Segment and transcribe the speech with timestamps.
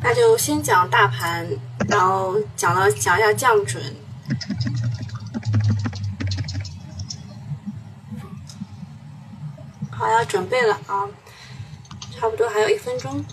[0.00, 1.48] 那就先讲大盘，
[1.88, 3.82] 然后讲到讲一下降准。
[9.90, 11.08] 好，要准备了啊，
[12.12, 13.24] 差不多还有一分钟。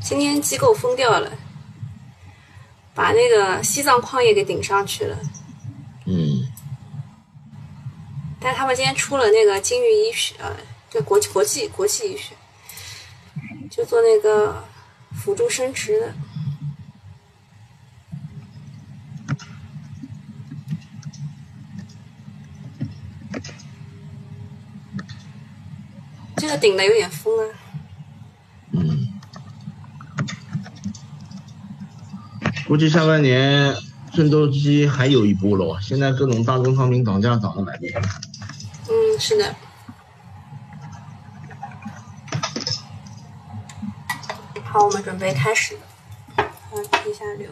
[0.00, 1.30] 今天机构疯掉了，
[3.02, 5.18] 把那个西藏矿业给顶上去了。
[6.06, 6.46] 嗯。
[8.38, 10.56] 但他们今天出了那个金域医学，呃。
[10.88, 12.34] 对国际国际国际医学，
[13.70, 14.62] 就做那个
[15.16, 16.14] 辅助生殖的。
[26.36, 27.61] 这个顶的有点疯啊。
[32.72, 33.76] 估计下半年
[34.14, 38.00] 郑州期还有一波了，现在各种大宗商品涨价涨得蛮厉害。
[38.88, 39.54] 嗯，是的。
[44.64, 45.76] 好，我们准备开始。
[46.34, 47.50] 看一下流。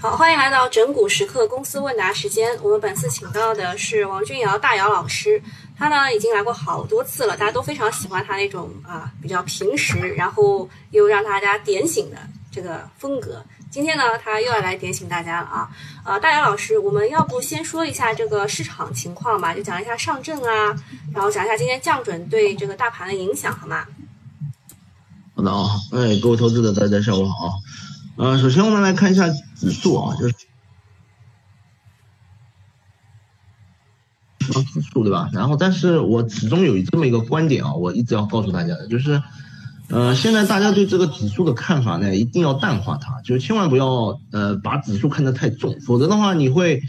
[0.00, 2.56] 好，欢迎来到整蛊时刻公司问答时间。
[2.62, 5.42] 我们本次请到的是王俊尧大姚老师，
[5.78, 12.16] 他呢已经来过好多次了，大家都非常喜欢他那种啊比较平实，然后又让大家点醒的
[12.50, 13.44] 这个风格。
[13.70, 15.70] 今天呢，他又要来点醒大家了啊！
[16.02, 20.74] 呃，大姚老师，我们要不先说一下这个市场情况吧，就讲一下上证啊，
[21.12, 23.84] 然后讲一下今天降准对这个大盘的影响，好吗？
[25.36, 27.52] 好的啊，哎，各位投资者，大家下午好啊！
[28.16, 30.34] 呃，首先我们来看一下指数啊，就是
[34.64, 35.28] 指数对吧？
[35.32, 39.22] 然后，但是我始终有这么一个观点啊，我一直要告诉大家的，就是。
[39.90, 46.82] 呃，现在大家对这个指数的看法呢，一定要淡化它，就千万不要呃把指数看得太重，否则的话你会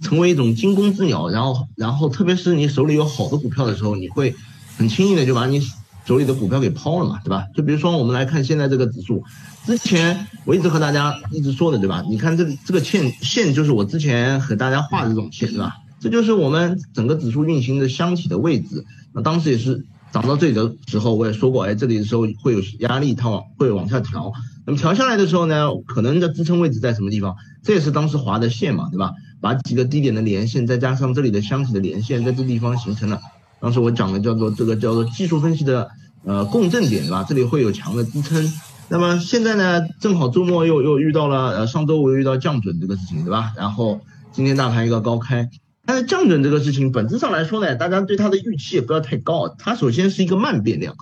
[0.00, 4.36] 成为一种惊弓之鸟，然后然后特别是你手里有好的股票的时候，你会
[4.78, 5.60] 很轻易的就把你
[6.04, 7.44] 手里的股票给抛了嘛，对吧？
[7.56, 9.24] 就比如说我们来看现在这个指数，
[9.66, 12.04] 之前我一直和大家一直说的，对吧？
[12.08, 15.74] 你看这个这个线线就是我之前和大家画的这种线，对吧？
[16.04, 19.84] 这就是我们整个指数运行的箱体的位置，那当时也是。
[20.12, 24.32] 涨到这里的时候，我也说过，哎，这里的时候会有压力，它往会往下调。
[24.64, 27.34] 那么调下来的时候呢，可能的支撑位置在什么地方？
[27.64, 29.10] 这也是当时划的线嘛，对吧？
[29.40, 33.20] 把几个低点的连线，再加上这里的箱体的连线，在这地方形成了。
[33.58, 35.90] 当时我讲的叫做这个叫做技术分析的
[36.22, 37.26] 呃共振点，对吧？
[37.28, 38.52] 这里会有强的支撑。
[38.88, 43.52] 那么现在呢，正好周末又又遇到了呃上周我又遇到降准这个事情，对吧？
[43.56, 44.00] 然后
[44.30, 45.50] 今天大盘一个高开。
[45.86, 49.54] 但是降准这个事情本质上来说呢，大家对它的预期也不要太高。
[49.58, 50.94] 它首先是一个慢变量，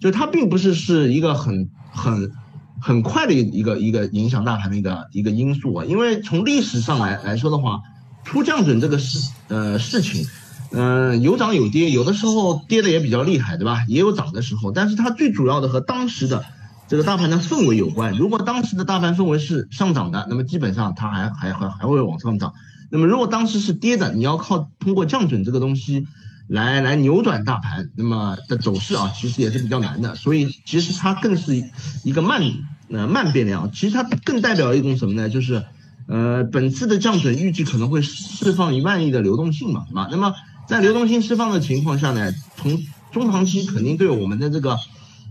[0.00, 2.32] 就它并不是是一个很很
[2.80, 5.84] 很快的一个一个影响大盘的一个一个因素啊。
[5.84, 7.80] 因为从历史上来来说的话，
[8.24, 10.26] 出降准这个事呃事情，
[10.72, 13.84] 嗯有涨有跌，有的时候跌的也比较厉害，对吧？
[13.88, 14.72] 也有涨的时候。
[14.72, 16.42] 但是它最主要的和当时的
[16.88, 18.16] 这个大盘的氛围有关。
[18.16, 22.54] 如果当时的大盘氛围是上涨的，那么基本上它还还还还会往上涨。
[22.90, 26.08] 那么如果当时是跌的，你要靠通过降准这个东西
[26.48, 30.16] 来来扭转大盘，那么的走势啊，其实也是比较难的。
[30.16, 31.54] 所以其实它更是
[32.02, 32.42] 一个慢
[32.88, 35.28] 呃慢变量，其实它更代表一种什么呢？
[35.28, 35.64] 就是
[36.08, 40.08] 呃本次的降准预计可能会释放一万亿的流动性嘛，是吧？
[40.10, 40.34] 那么
[40.66, 42.76] 在流动性释放的情况下呢，从
[43.12, 44.76] 中长期肯定对我们的这个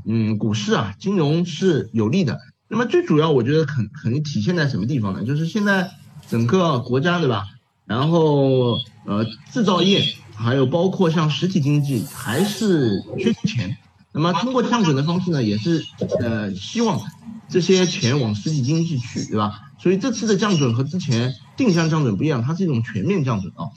[0.05, 2.39] 嗯股市啊金融是有利的。
[2.69, 5.25] 那么最主要我觉得肯肯定体现在什么地方呢？
[5.25, 5.91] 就是现在。
[6.29, 7.47] 整个国家对吧？
[7.85, 10.03] 然后呃制造业
[10.35, 13.77] 还有包括像实体经济还是缺钱，
[14.13, 15.83] 那么通过降准的方式呢，也是
[16.21, 17.01] 呃希望
[17.49, 19.71] 这些钱往实体经济去，对吧？
[19.79, 23.69] 所以这次的降准和之前定向降准不一样，它是一种全面降准啊。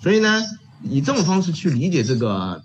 [0.00, 0.42] 所以呢，
[0.82, 2.62] 以这种方式去理解这个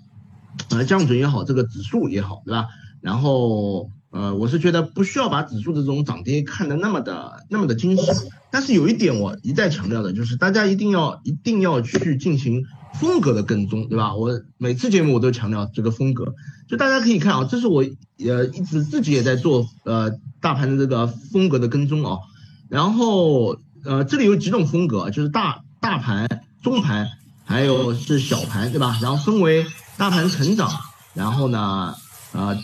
[0.70, 2.68] 呃降准也好，这个指数也好，对吧？
[3.00, 3.90] 然后。
[4.14, 8.04] 呃，我是觉得不需要把指数的这种涨跌看得那么的那么的精细，
[8.52, 12.62] 但是有一点我一再强调的就是，大家一定要一定要去进行
[13.00, 14.14] 风格的跟踪，对吧？
[14.14, 16.34] 我每次节目我都强调这个风格，
[16.68, 17.82] 就大家可以看啊，这是我
[18.24, 22.18] 呃一直自己也在做呃大盘的这个风格的跟踪啊，
[22.68, 27.08] 然后呃这里有几种风格，就是大大盘、中盘，
[27.44, 28.98] 还有是小盘，对吧？
[29.02, 29.66] 然后分为
[29.96, 30.70] 大盘成长，
[31.14, 31.94] 然后呢
[32.32, 32.56] 啊。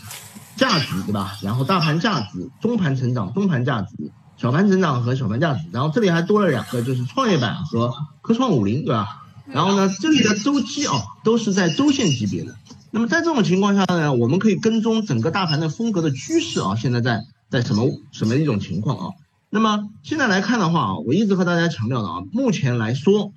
[0.58, 1.38] 价值对吧？
[1.40, 7.92] 然后大盘价值、中盘成长、中盘价值、小盘成长和小盘价值，然后这里还多了两个，就是创业板和
[8.22, 9.24] 科创五零，对吧？
[9.46, 10.92] 然后呢，这里的周期啊
[11.24, 12.54] 都是在周线级别的，
[12.90, 19.14] 那么在这种情况下呢，我们可以跟踪整个大盘的风格的趋势啊，现在在在什么什么一种情况啊？
[19.50, 23.32] 那么现在来看的话啊，我一直和大家强调的啊，目前来说，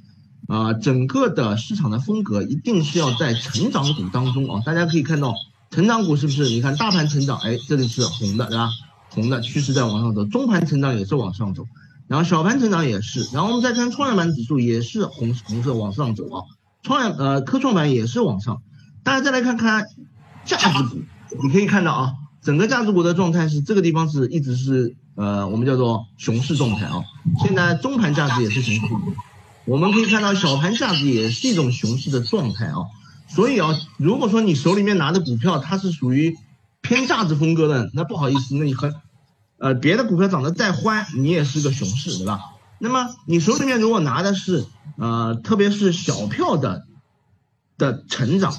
[0.50, 4.62] 啊，整个的市场的风格一定是要在成长股当中啊。
[4.66, 5.34] 大家可以看到，
[5.70, 6.44] 成长股是不是？
[6.44, 8.70] 你看大盘成长，哎，这里是红的，对吧？
[9.14, 11.66] 红的趋势在往上走，中盘成长也是往上走，
[12.08, 16.44] 然后小盘成长也是，然后我们再看创业板指数也是红红色往上走啊，
[16.82, 18.62] 创业呃科创板也是往上。
[19.04, 19.86] 大家再来看看
[20.46, 21.02] 价值股，
[21.44, 27.04] 你可以看到啊，整个价值股的状态是这个地方是一直是呃我们叫做熊市状态啊。
[27.44, 28.82] 现在中盘价值也是熊市，
[29.66, 32.78] 我们可以看到小盘价值也是一种熊市的状态啊。
[33.28, 36.36] 所以啊，如果说你手里面拿的股票它是属于
[36.82, 38.94] 偏价值风格的，那不好意思，那你和
[39.58, 42.40] 呃别的股票涨得再欢，你也是个熊市，对吧？
[42.80, 44.66] 那么你手里面如果拿的是
[44.98, 46.86] 呃特别是小票的
[47.78, 48.54] 的成长。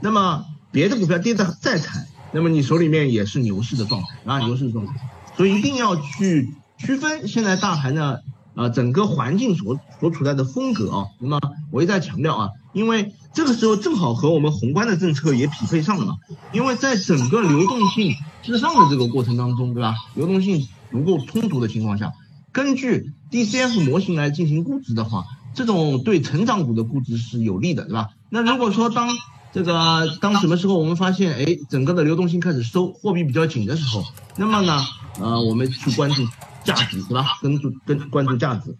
[0.00, 4.92] 那么别的股票跌得再惨，那么你手里面也是牛市的状态啊，牛市的状态，
[5.34, 8.22] 所以一定要去区分现在大盘的
[8.54, 11.06] 啊整个环境所所处在的风格啊。
[11.20, 11.40] 那么
[11.70, 16.16] 我一再强调啊，因为这个时候正好和我们宏观的政策也匹配上了嘛，
[16.52, 19.94] 因为在整个流动性至上的这个过程当中，对吧？
[20.14, 22.12] 流动性足够充足的情况下，
[22.52, 25.24] 根据 DCF 模型来进行估值的话，
[25.54, 28.10] 这种对成长股的估值是有利的，对吧？
[28.28, 29.08] 那如果说当
[29.52, 34.04] 这个当什么时候我们发现，哎，整个的流动性开始收，货币比较紧的时候，
[34.36, 34.84] 那么呢，
[35.20, 36.24] 呃，我们去关注
[36.64, 37.38] 价值，对吧？
[37.40, 38.76] 跟注跟关注价值，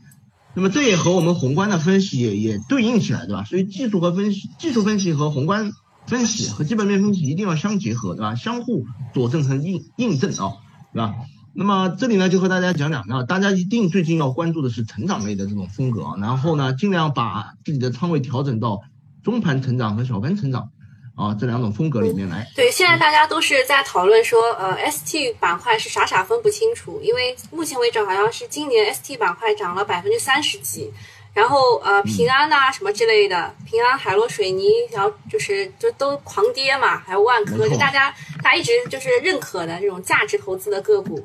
[0.55, 3.45] 那么这也和我们宏观的分析也也对应起来，对吧？
[3.45, 5.73] 所以技术和分析，技术分析和宏观
[6.07, 8.35] 分析和基本面分析一定要相结合，对吧？
[8.35, 10.55] 相互佐证和印印证啊，
[10.93, 11.15] 对吧？
[11.53, 18.81] 那么这里呢，就和大家讲讲啊，大家一定最近要关注的是成长类的这种风格啊，然后呢，尽量把自己的仓位调整到。
[19.25, 20.69] 中盘成长和小盘成长，
[21.17, 22.51] 啊，这两种风格里面来。
[22.57, 30.93] 对，现在大家都是在讨论说，呃，ST 板块是傻傻分不清楚，因为目前为止好像是今年 ST 板块涨了百分之三十几，
[31.33, 38.13] 然后呃，平安呐什么之类的，平安海螺水泥，然后就是就都狂跌嘛，还有万科，就大家
[38.43, 41.25] 大家一直就是认可的这种价值投资的个股。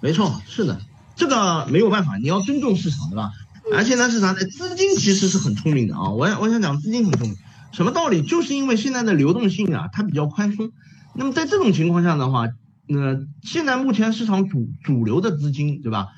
[0.00, 0.80] 没错，是的，
[1.14, 3.30] 这个没有办法，你要尊重市场，对吧？
[3.72, 4.40] 而且呢市场呢？
[4.44, 6.10] 资金其实是很聪明的啊！
[6.10, 7.36] 我我想讲资金很聪明，
[7.72, 8.22] 什么道理？
[8.22, 10.72] 就是因为现在的流动性啊，它比较宽松。
[11.14, 12.48] 那么在这种情况下的话，
[12.88, 16.08] 呃，现在目前市场主主流的资金，对吧？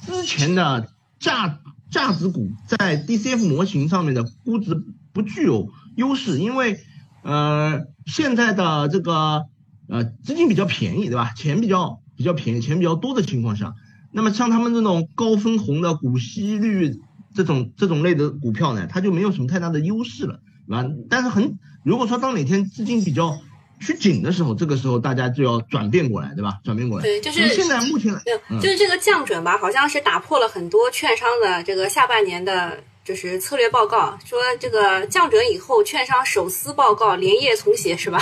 [0.00, 1.58] 之前的价
[1.90, 6.78] 价值股在 DCF 模型上面的估值不具有优势，因为
[7.22, 9.46] 呃现在的这个
[9.88, 11.32] 呃资金比较便宜，对吧？
[11.36, 13.74] 钱比较比较便宜，钱比较多的情况下。
[14.12, 16.98] 那么像他们这种高分红的股息率
[17.34, 20.84] 这种这种类的股票呢，它就没有什么太大的优势了，对吧？
[21.08, 23.38] 但是很如果说当哪天资金比较
[23.80, 26.58] 趋紧的时候，这个时候大家就要转变过来，对吧？
[26.64, 27.02] 转变过来。
[27.04, 28.12] 对，就是现在目前，
[28.60, 38.20] 就是这个降准吧，好像是打破了很多券商的这个下半年的就是策略报告，说这个降准以后，券商手撕报告连夜重写，是吧？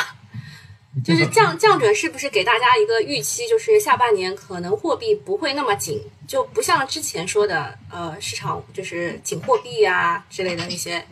[1.04, 3.48] 就是降降准是不是给大家一个预期？
[3.48, 11.02] 就是下半年可能货币不会那么紧，就不像之前说的，呃，市场就是紧货币呀之类的那些。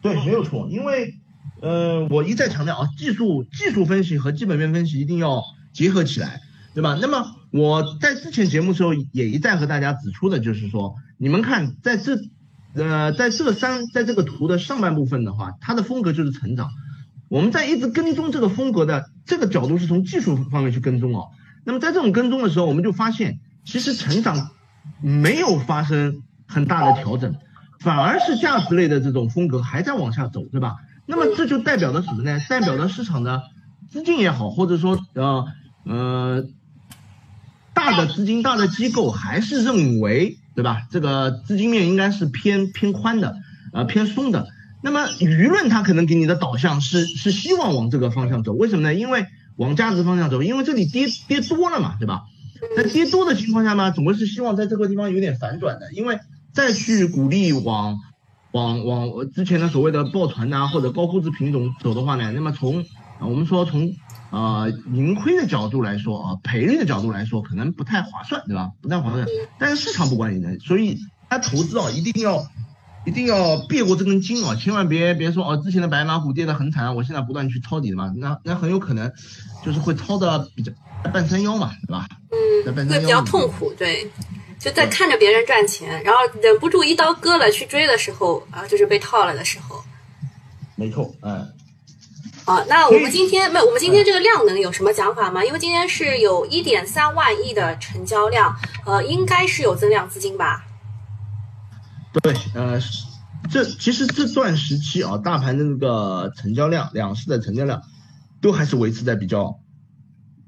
[0.00, 1.14] 对，没有错，因为，
[1.60, 6.40] 呃，我一再强调啊，技术技术分析和基本面分析一定要结合起来，
[6.74, 6.98] 对吧？
[7.00, 12.16] 那么我在之前节目时候也一再和大家指出的就是说，你们看在这，
[12.74, 16.70] 呃，在这三在这个图的上半部分的话，它的风格就是成长。
[17.28, 21.28] 我们在一直跟踪这个风格的这个角度是从技术方面去跟踪哦。
[21.64, 24.50] 那么在这种跟踪的时候，我们就发现其实成长
[25.02, 27.34] 没有发生很大的调整，
[27.80, 30.76] 反而是价值类的这种风格还在往下走，对吧？
[31.06, 32.38] 那么这就代表着什么呢？
[32.48, 33.42] 代表着市场的
[33.90, 35.46] 资金也好，或者说呃
[35.84, 36.44] 呃
[37.72, 40.82] 大的资金、大的机构还是认为，对吧？
[40.90, 43.36] 这个资金面应该是偏偏宽的，
[43.72, 44.48] 呃偏松的。
[44.82, 48.94] 那么舆论它可能给你的导向是是希望往这个方向走，为什么呢？
[48.94, 52.24] 因为往价值方向走，因为这里跌跌多了嘛，对吧？
[52.76, 56.18] 在跌多的情况下呢，总归是希望在这个地方有点反转的，因为
[56.52, 57.98] 再去鼓励往
[58.52, 62.80] 往往之前的所谓的抱团呐或者高估值品种走的话呢，那么从
[63.18, 63.94] 啊我们说从
[64.30, 68.70] 啊盈亏的角度来说啊赔率的角度来说，可能不太划算，对吧？
[68.82, 69.26] 不太划算，
[69.58, 72.46] 但是市场不管你的，所以他投资啊一定要。
[73.06, 74.54] 一定要别过这根筋啊！
[74.54, 79.10] 千万别别说哦，之前的白马股跌得很惨，我现在不断去抄底的嘛，那那很有可能
[79.64, 80.72] 就是会抄的比较
[81.10, 82.06] 半山腰嘛，对吧？
[82.66, 84.10] 嗯，会比较痛苦，对，
[84.58, 89.82] 就在看着别人赚钱，然后忍不住一刀割了去追的时候啊，就是被套了的时候，
[90.76, 91.52] 没错，嗯。
[92.44, 95.44] 好，那我们今天没有，我们今天这个量能有什么讲法吗？
[95.44, 100.64] 因为今天是有一点三万亿的成交量，呃，应该是有增量资金吧？
[102.22, 102.80] 对，呃，
[103.50, 107.82] 这其实这段时期啊，大盘的那个成交量，两市的成交量
[108.40, 109.60] 都还是维持在比较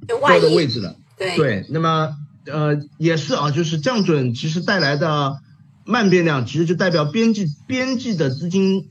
[0.09, 0.97] 高的位置的。
[1.19, 2.17] 对对，那么
[2.51, 5.41] 呃也是啊，就是降准其实带来的
[5.85, 8.89] 慢变量，其实就代表边际边际的资金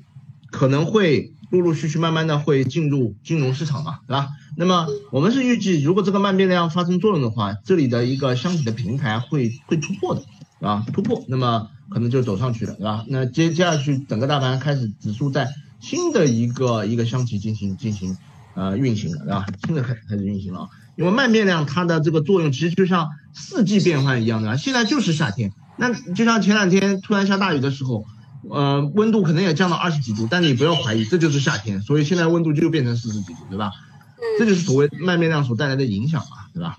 [0.52, 1.34] 可能会。
[1.52, 4.30] 陆陆续续、慢慢的会进入金融市场嘛，对吧？
[4.56, 10.22] 那么我们是预计，如果这个慢变量发生作用的话，这里的一个箱体的平台会会突破的，
[10.60, 13.04] 啊，突破，那么可能就走上去了，对吧？
[13.08, 18.16] 那接接下去整个大盘开始指数在新的一个一个箱体进行进行
[18.54, 19.48] 呃运行了，对吧？
[19.66, 28.06] 新的开始开始运行了，因为慢变量它的这个作用其实就像四季变换一样的，现在就是夏天，那就像前两天突然下大雨的时候。
[28.50, 33.70] 呃，温度可能也降到二十几度，但你不要怀疑，这就是夏天，所以现在温度就变成四十几度，对吧？
[34.16, 36.78] 嗯，这就是所谓慢变量所带来的影响嘛，对吧？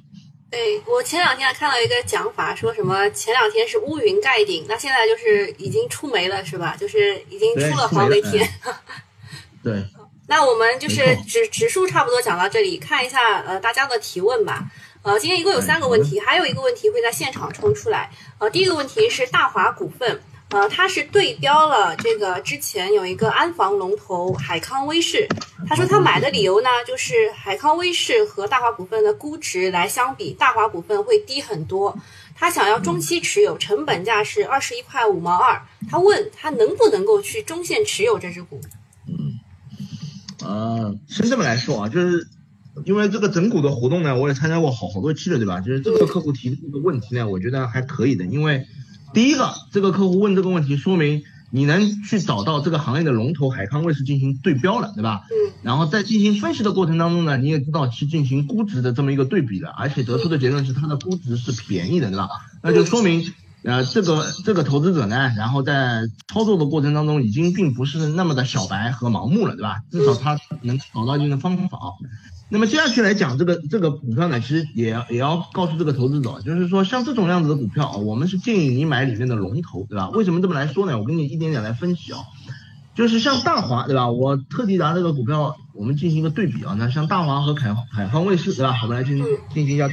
[0.51, 6.75] 对我前两天还看到一个讲法，说什么前两天是乌云盖顶，那现在就是已经出梅了，是吧？
[6.81, 8.49] 就是已经出了黄梅天。
[9.63, 9.85] 对。
[10.29, 14.71] 那我们就是指指数差不多讲到这里，看一下呃大家的提问吧。
[15.03, 18.11] 呃，今天一共有三个问题，还有一个问题会在现场抽出来。
[18.39, 20.21] 呃，第一个问题是大华股份。
[20.51, 25.29] 呃，它是对标了这个之前有一个安防龙头海康威视，
[25.69, 31.97] 他说他买的理由呢，就是海康威视和大华股份的估值来相比，大华股份会低很多。
[32.35, 35.63] 他想要中期持有，成本价是二十一块五毛二。
[35.89, 38.61] 他问他能不能够去中线持有这只股？
[39.07, 39.39] 嗯，
[40.45, 42.27] 呃，是这么来说啊，就是
[42.85, 45.61] 因为这个整股的活动呢，我也参加过好好多期了，对吧？
[45.61, 48.67] 就是这个客户提的这个问题呢，我觉得还可以的，因为。
[49.13, 55.23] 第一个，这个客户问这个问题，说明你能去找到这个行业的龙头海康威视进行对标了，对吧？
[55.31, 55.53] 嗯。
[55.65, 62.29] 然后在进行分析的过程当中呢，你也知道去进行估值的这么一个对比了，而且得出的结论是它的估值是便宜的，对吧？
[62.63, 63.33] 那就说明，
[63.65, 69.83] 呃，这个这个投资者呢，然后在操作的过程当中已经并不是那么的小白和盲目了，对吧？
[69.91, 71.81] 至少他能找到一定的方法。
[72.53, 80.11] 那么接下去来讲这个这个股票呢，其实也也要告诉这个投资者，就是说像这种样子的股票啊，我们是建议你买里面的龙头，对吧？
[80.11, 80.99] 为什么这么来说呢？
[80.99, 82.19] 我跟你一点点来分析啊，
[82.97, 84.11] 就是像大华，对吧？
[84.11, 86.75] 我特地拿这个股票，我们进行一个对比啊。
[86.77, 88.81] 那像大华和凯凯康卫视，对吧？
[88.83, 89.89] 我们来进行进行一下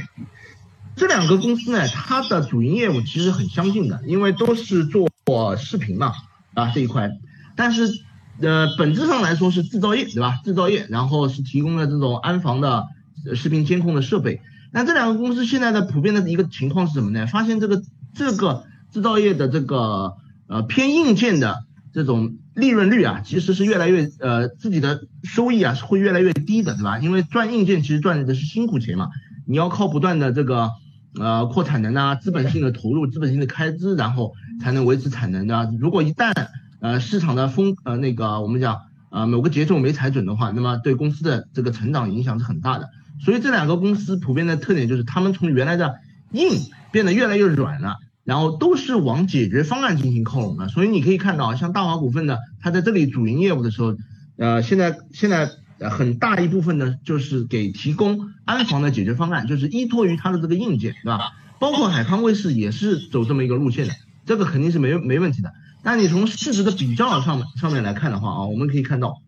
[0.96, 5.08] 这两个公司呢，它的主营业务其实很相近的，因为都是做
[5.56, 6.12] 视频嘛，
[6.54, 7.12] 啊这一块，
[7.54, 8.02] 但是。
[8.40, 10.40] 呃，本质上来说是制造业，对吧？
[10.44, 12.86] 制造业，然后是提供了这种安防的
[13.34, 14.40] 视频监控的设备。
[14.70, 17.26] 那这两个公司现在的普遍的一个情况是什么呢？
[17.26, 17.82] 发现这个
[18.14, 20.14] 这个制造业的这个
[20.46, 26.98] 呃偏硬件的这种利润率啊，其实是越来越呃自己的收益啊是会越来越低的，对吧？
[26.98, 29.08] 因为赚硬件其实赚的是辛苦钱嘛，
[29.46, 30.70] 你要靠不断的这个
[31.18, 35.72] 呃扩产能啊，资本性的投入、资本性的开支，然后才能维持产能的。
[35.80, 36.32] 如果一旦
[36.80, 42.88] 呃，市场的风呃那个我们讲啊某个节奏没踩准的话，那么对公司的这个成长影响是很大的。
[43.20, 45.96] 所以这两个公司普遍的特点就是，他们从原来的
[46.30, 46.50] 硬
[46.92, 50.68] 变得越来越软了，然后都是往解决方案进行靠拢的。
[50.68, 53.96] 所以你可以看到，像大华股份呢，它在这里主营业务的时候，
[54.36, 55.50] 呃，现在现在
[55.90, 61.32] 很大一部分呢就是给提供安防的解决方案，就是依托于它的这个硬件，对吧？
[61.58, 63.94] 包括海康卫视也是走这么一个路线的，
[64.26, 65.52] 这个肯定是没没问题的。
[65.82, 69.22] 那你从市值的比较上面上面来看的话啊，我们可以看到，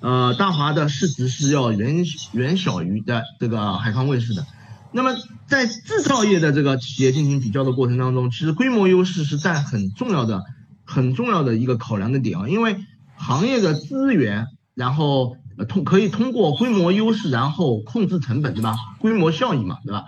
[0.00, 4.46] 呃，大华的市值是要远远小于的这个海康卫视的。
[4.92, 5.14] 那么
[5.46, 10.44] 在制造业的这个企业进行比较的过程当中，其实规模优势是占很重要的、
[10.84, 12.76] 很重要的一个考量的点啊，因为
[13.16, 15.36] 行业的资源，然后
[15.68, 18.74] 通可以通过规模优势，然后控制成本，对吧？
[18.98, 20.04] 规模效益嘛，对吧？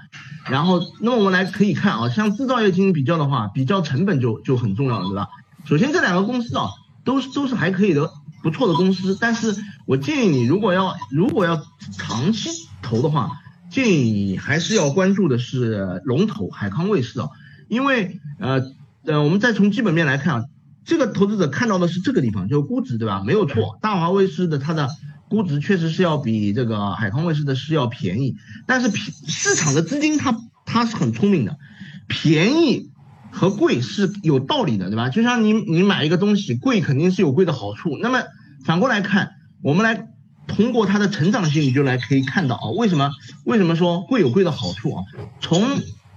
[0.51, 5.29] 然后，那么我们来可以看啊，像制造业进行比较的话，比较成本就就很重要了，对吧？
[5.65, 6.69] 首先这两个公司啊，
[7.05, 8.11] 都是都是还可以的
[8.43, 11.63] 不错的公司，但是我建议你如果要如果要
[11.97, 12.51] 长期
[12.83, 17.29] 投的话，建议你还是要关注的是龙头海康卫视啊，
[17.69, 18.63] 因为呃
[19.07, 20.45] 呃，我们再从基本面来看啊，
[20.85, 23.23] 这个投资者看到的是这个地方，就是估值，对吧？
[23.25, 24.91] 没有错，大华卫视的它的。
[25.35, 28.37] 估值确实是要比这个海康卫视的是要便宜，
[28.67, 31.59] 但是平市场的资金它它是很聪明的，
[32.07, 32.93] 便宜
[33.33, 35.09] 和贵是有道理的，对吧？
[35.09, 37.99] 就像你你买一个东西，贵肯定是有贵的好处。
[38.01, 38.23] 那么
[38.65, 40.07] 反过来看，我们来
[40.47, 43.11] 通过它的成长性，你就来可以看到啊，为什么
[43.45, 45.03] 为什么说贵有贵的好处啊？
[45.41, 45.67] 从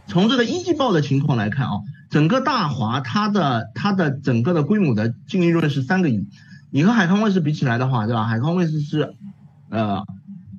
[0.05, 1.81] 从这个一季报的情况来看啊，
[2.12, 6.27] 整个大华它的它的整个的规模的净利润是三个亿。
[6.69, 8.25] 你和海康威视比起来的话，对吧？
[8.25, 9.15] 海康威视是
[9.69, 10.05] 呃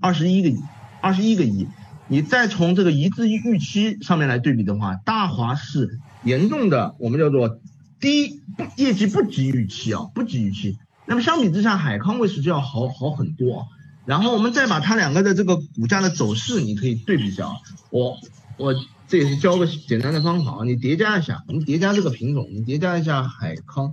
[0.01, 0.59] 二十一个亿，
[1.01, 1.69] 二十一个亿。
[2.11, 7.61] 你再从这个一致预期上面来对比的话，大华是严重的，我们叫做
[8.01, 8.41] 低
[8.77, 10.79] 业绩不及预期啊，不及预期。
[11.05, 13.67] 那么相比之下，海康威视就要好好很多。
[14.07, 17.57] 然后我们再把它两个的这个股价的走势，你可以对比一下啊。
[17.91, 18.17] 我
[18.57, 18.75] 我
[19.07, 23.93] 这也是教个简单的方法啊，你叠加一下，你叠加这个品种，你叠加一下海康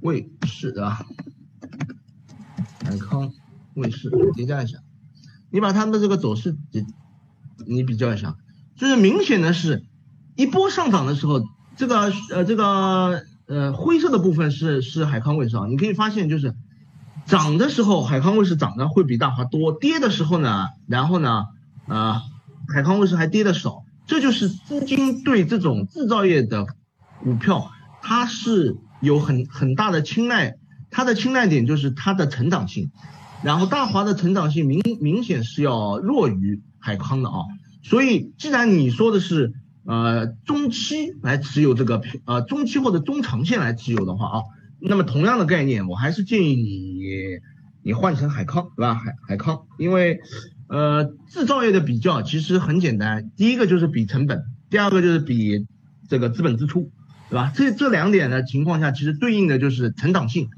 [0.00, 1.04] 卫视对吧？
[2.84, 3.32] 海康
[3.74, 4.78] 卫视叠加一下，
[5.50, 6.56] 你把它们的这个走势
[7.66, 8.36] 你比较一下，
[8.76, 9.84] 就是明显的是，
[10.36, 11.42] 一波上涨的时候，
[11.76, 16.54] 这个呃这个呃灰色的部分是是海康卫视啊，你可以发现就是
[17.26, 21.46] 涨的时候海康卫视涨的会比大华多，跌的时候呢，然后呢
[21.86, 22.22] 啊
[22.68, 26.66] 海康卫视还跌的少，这就是资金对这种制造业的
[27.22, 30.56] 股票它是有很很大的青睐，
[30.90, 32.90] 它的青睐点就是它的成长性，
[33.42, 36.60] 然后大华的成长性明明显是要弱于。
[36.80, 37.40] 海康的啊，
[37.82, 39.52] 所以既然你说的是
[39.84, 44.42] 呃中期来持有这个呃中期或者中长线来持有的话啊，
[44.80, 47.00] 那么同样的概念，我还是建议你
[47.82, 48.94] 你换成海康对吧？
[48.94, 50.20] 海海康，因为
[50.68, 55.66] 呃制造业的比较其实很简单，第一个就是比成本，第二个就是比
[56.08, 56.92] 这个资本支出，
[57.30, 57.52] 对吧？
[57.54, 60.50] 这这两点的情况下，其实对应的就是成长性，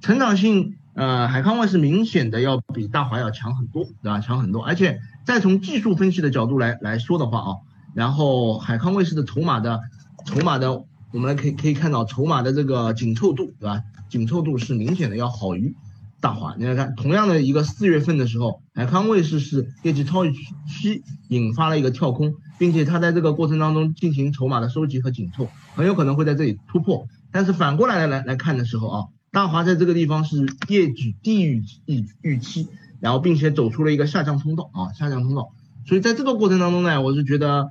[0.00, 4.20] 成长性呃海康威视明显的要比大华要强很多，对吧？
[4.20, 5.00] 强很多，而且。
[5.28, 7.48] 再从技术分析的角度来来说的话啊，
[7.92, 9.82] 然后海康卫视的筹码的
[10.24, 10.72] 筹码的，
[11.12, 13.82] 我们来可以可以看到筹码的这个紧凑度，对吧？
[14.08, 15.74] 紧凑度是明显的要好于
[16.18, 16.54] 大华。
[16.56, 25.46] 你来看，同样的一个四月份的时候，海康卫视是业绩超预期引发了一个跳空，并且它在这个过程当中进行筹码的收集和紧凑，
[25.78, 27.06] 很有可能会在这里突破。
[27.32, 32.68] 但是反过来来来看的时候啊，大华在这个地方是业绩低于预预期。
[33.00, 35.52] 然后，并且走出了一个下降通道啊，下降通道。
[35.86, 37.70] 所以在这个过程当中呢，我是觉得，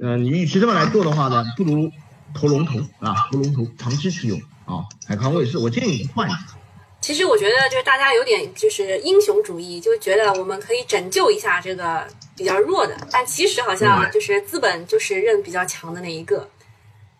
[0.00, 1.92] 呃，你与其这么来做的话呢，不如
[2.32, 4.88] 投龙头啊，投龙头，长期持有啊。
[5.06, 6.38] 海康卫视，我建议你换一下。
[7.02, 16.48] 其实我觉得就是大家有点就是英雄主义，就觉得我们可以拯救一下这个比较弱的，但其实好像就是资本就是认比较强的那一个。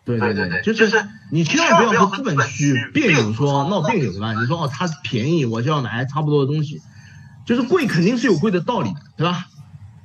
[0.05, 4.33] 对对对，就是你千万不要和资本去别扭，说闹别扭对吧？
[4.33, 6.81] 你说哦，它便宜，我就要买差不多的东西。
[7.45, 9.47] 就是贵肯定是有贵的道理的，对吧？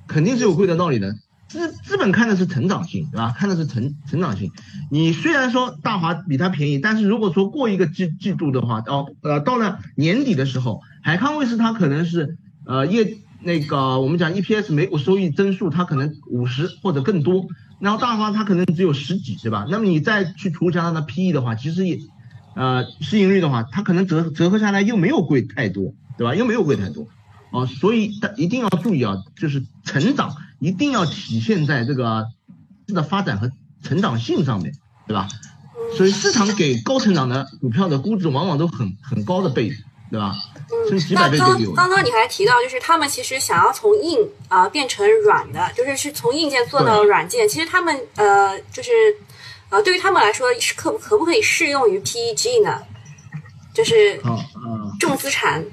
[0.09, 1.15] 肯定是有贵的道理的。
[1.49, 3.35] 资资本看的是成长性，对吧？
[3.37, 4.51] 看的是成成长性。
[4.91, 17.47] 你虽然说大华比它便宜，但是如果说过一个季季度的话，到呃到了年底的时候，海康威视它可能是呃业那个我们讲 EPS 每股收益增速它可能五十或者更多，
[17.81, 19.67] 然后大华它可能只有十几，对吧？
[19.71, 22.01] 那么你再去除加它的 PE 的话，其实也
[22.55, 26.35] 呃市盈率的话，它可能折折合下来又没有贵太多，对吧？
[26.35, 27.07] 又没有贵太多。
[27.51, 32.27] 哦，所以大一定要注意啊，就是成长一定要体现在这个
[32.89, 33.51] 的发展和
[33.83, 34.75] 成长性上面，
[35.07, 35.29] 对吧？
[35.97, 39.73] 所以市场给高成长的股票的估值往往都很很高的倍，
[40.11, 40.35] 对吧？
[40.71, 47.49] 嗯，那刚刚刚你还提到，就是他们其实想要从硬啊变成软的，就是是从硬件做到软件。
[47.49, 48.91] 其实他们呃，就是
[49.71, 52.83] 呃，对于他们来说，是可可不可以适用于 PEG 呢？
[53.75, 54.21] 就是
[54.99, 55.65] 重资产。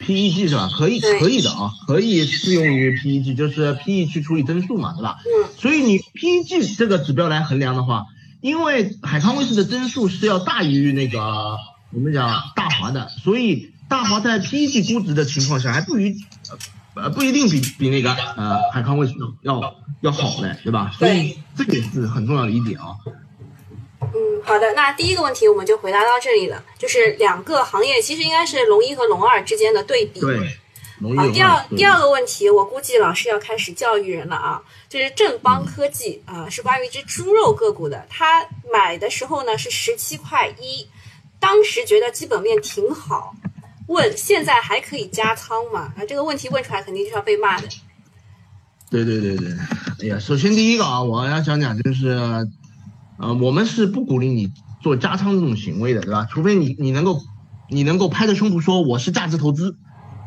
[0.00, 0.70] PEG 是吧？
[0.76, 5.18] 可以，可以的啊，可以适用于 PEG，就是 PE 去除以增速嘛，对吧？
[5.26, 5.48] 嗯。
[5.58, 8.06] 所以你 PEG 这个指标来衡量的话，
[8.40, 11.56] 因为海康威视的增速是要大于那个
[11.92, 16.16] 我们讲大华的，所以大华在 PEG 估值的情况下，还不一
[16.94, 20.92] 呃不一定比比那个呃海康威视要要好嘞，对吧？
[20.98, 22.96] 所以这也是很重要的一点啊。
[24.02, 30.20] 嗯，好的，那第一个问题我们就回答到这里了，就是两个行业其实应该是龙一和龙二之间的对比。
[30.20, 30.38] 对，
[31.16, 40.86] 好，第二第二个问题，我估计老师要开始教育人了啊，就是正邦科技啊，是关于一只猪肉个股的，它买的时候呢是十七块一，
[41.40, 43.34] 当时觉得基本面挺好，
[43.88, 45.92] 问现在还可以加仓吗？
[45.96, 47.66] 啊，这个问题问出来肯定就是要被骂的。
[48.90, 49.48] 对对对对，
[50.02, 52.46] 哎呀，首先第一个啊，我要讲讲就是。
[53.22, 54.50] 呃，我们是不鼓励你
[54.82, 56.26] 做加仓这种行为的，对吧？
[56.30, 57.20] 除非你你能够，
[57.68, 59.76] 你能够拍着胸脯说我是价值投资。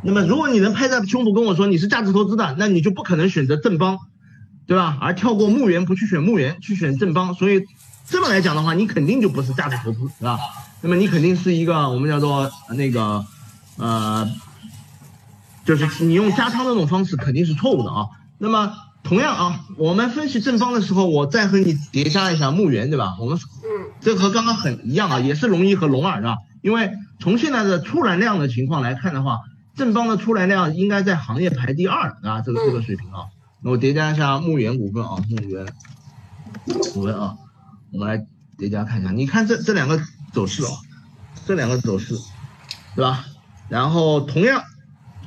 [0.03, 3.97] 那么，如果你能拍着胸脯跟我说你是价值投资的，那你就不可能选择正邦，
[4.67, 4.95] 对吧？
[5.01, 7.33] 而跳过牧原不去选牧原，去选正邦。
[7.33, 7.63] 所以
[8.05, 10.37] 这么来讲的话，你肯定就不是价值投资，是吧？
[10.81, 13.25] 那么你肯定是一个我们叫做那个
[13.77, 14.29] 呃，
[15.65, 18.07] 就是你用加仓那种方式肯定是错误的啊。
[18.37, 18.73] 那么。
[19.05, 23.17] 同同样啊，我们分析正方的时候，我再和你叠加一下牧原，对吧？
[23.19, 26.37] 我们嗯这和刚刚很一样啊，也是龙一和龙二，是吧？
[26.61, 26.89] 因为
[27.19, 29.41] 从现在的出栏量的情况来看的话，
[29.75, 32.41] 正方的出栏量应该在行业排第二，对吧？
[32.41, 33.27] 这个这个水平啊，
[33.61, 35.65] 那我叠加一下牧原股份啊，牧原
[36.93, 37.35] 股份啊，
[37.93, 38.25] 我们来
[38.57, 40.01] 叠加看一下，你看这这两个
[40.33, 40.69] 走势啊，
[41.45, 42.15] 这两个走势，
[42.95, 43.25] 对吧？
[43.69, 44.63] 然后同样。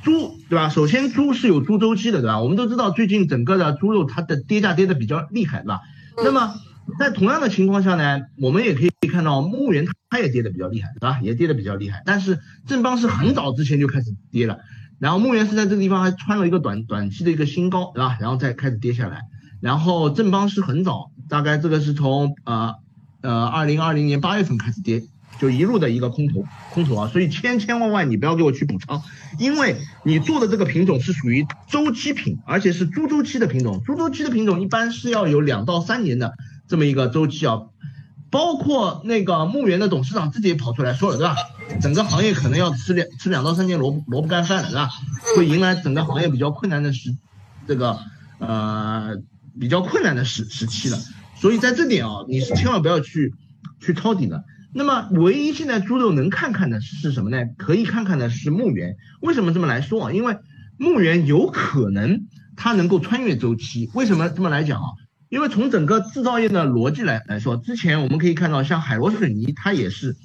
[0.03, 0.69] 猪对吧？
[0.69, 2.39] 首先猪是有猪周期的，对吧？
[2.39, 5.81] 我们都知道最近整个的猪肉它的跌价跌的比较厉害，对吧？
[6.23, 6.53] 那么
[6.97, 11.19] 在同样的情况下呢，我们也可以看到牧原它也跌的比较厉害，对吧？
[11.21, 12.03] 也跌的比较厉害。
[12.05, 14.59] 但是正邦是很早之前就开始跌了，
[14.99, 18.17] 然后牧原是在这个地方还穿了一个短短期的一个新高，对吧？
[18.21, 19.23] 然后再开始跌下来。
[19.59, 22.75] 然后正邦是很早，大概这个是从呃
[23.21, 25.03] 呃二零二零年八月份开始跌。
[25.39, 29.03] 就一路的一个空头，空头啊，所以千千万万你不要给我去补仓，
[29.37, 36.33] 因为你做的这个品种是属于周期品，而且是猪周期的品种，猪周期的品种一般是要有两到三年的
[36.67, 37.61] 这么一个周期啊，
[38.31, 41.35] 包括那个牧原的董事长自己也跑出来说了，对吧？
[41.79, 44.89] 整个行业可能要吃两吃两到三年萝卜萝卜干饭了，对吧？
[45.35, 47.15] 会迎来整个行业比较困难的时，
[47.67, 47.99] 这个
[48.39, 49.17] 呃
[49.59, 50.97] 比较困难的时时期了，
[51.39, 53.33] 所以在这点啊，你是千万不要去
[53.79, 54.43] 去抄底的。
[54.73, 57.45] 那么，唯一现在猪肉能看看的是什么呢？
[57.57, 58.95] 可以看看的是牧原。
[59.21, 60.11] 为什么这么来说啊？
[60.11, 60.37] 因为
[60.77, 63.89] 牧原有可能它能够穿越周期。
[63.93, 64.89] 为什么这么来讲啊？
[65.29, 70.15] 因为从整个制造业的逻辑来来说，之前我们可以看到，像海螺水泥，它也是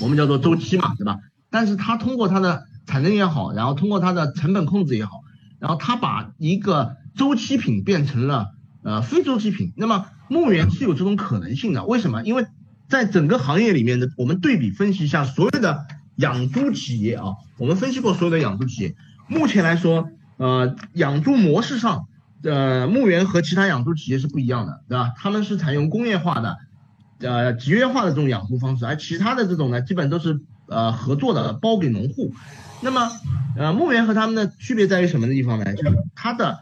[0.00, 1.18] 我们叫做周期嘛，对吧？
[1.50, 5.22] 但是它通过它的产能也好，然后通过它的成本控制也好，
[5.58, 8.48] 然后它把一个周期品变成了
[8.82, 9.72] 呃非周期品。
[9.76, 11.84] 那么牧原是有这种可能性的。
[11.84, 12.22] 为什么？
[12.22, 12.46] 因为
[12.88, 18.94] 在整个行业里面的，我们对比分析一下所有的养猪企业啊，我们分析过所有的养猪企业，
[19.28, 22.06] 目前来说，呃，养猪模式上，
[22.42, 25.12] 呃，牧原和其他养猪企业是不一样的，对吧？
[25.16, 26.58] 他们是采用工业化的，
[27.20, 32.34] 呃，集约化的这种养猪方式，而其他的这种呢，基本都是呃合作的，包给农户。
[32.82, 33.10] 那么，
[33.56, 35.74] 呃，牧原和他们的区别在于什么的地方呢？
[35.74, 36.60] 就是它的，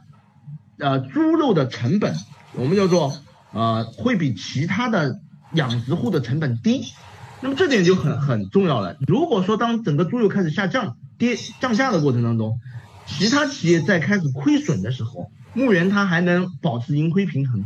[0.79, 2.15] 呃，猪肉的成本，
[2.55, 3.13] 我们叫做
[3.53, 5.21] 呃，会比其他的。
[5.55, 6.93] 养殖户的成本低，
[7.41, 8.99] 那么这点就很很重要了。
[9.07, 12.61] 如果说当整个猪肉开始下降、跌降价的过程当中，
[13.07, 17.65] 其他企业在开始亏损的时候，牧原它还能保持盈亏平衡，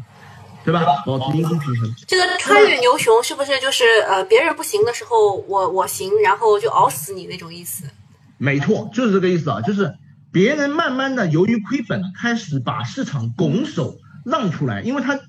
[0.64, 1.02] 对吧？
[1.04, 1.92] 保持盈亏平衡。
[2.06, 7.82] 这个川越牛熊是不是就是呃别人不行的时候我我行，然后就熬死你那种意思？
[8.38, 9.92] 没错，就是这个意思啊，就是
[10.32, 15.20] 别人慢慢的由于亏本开始把市场拱手让出来，因为他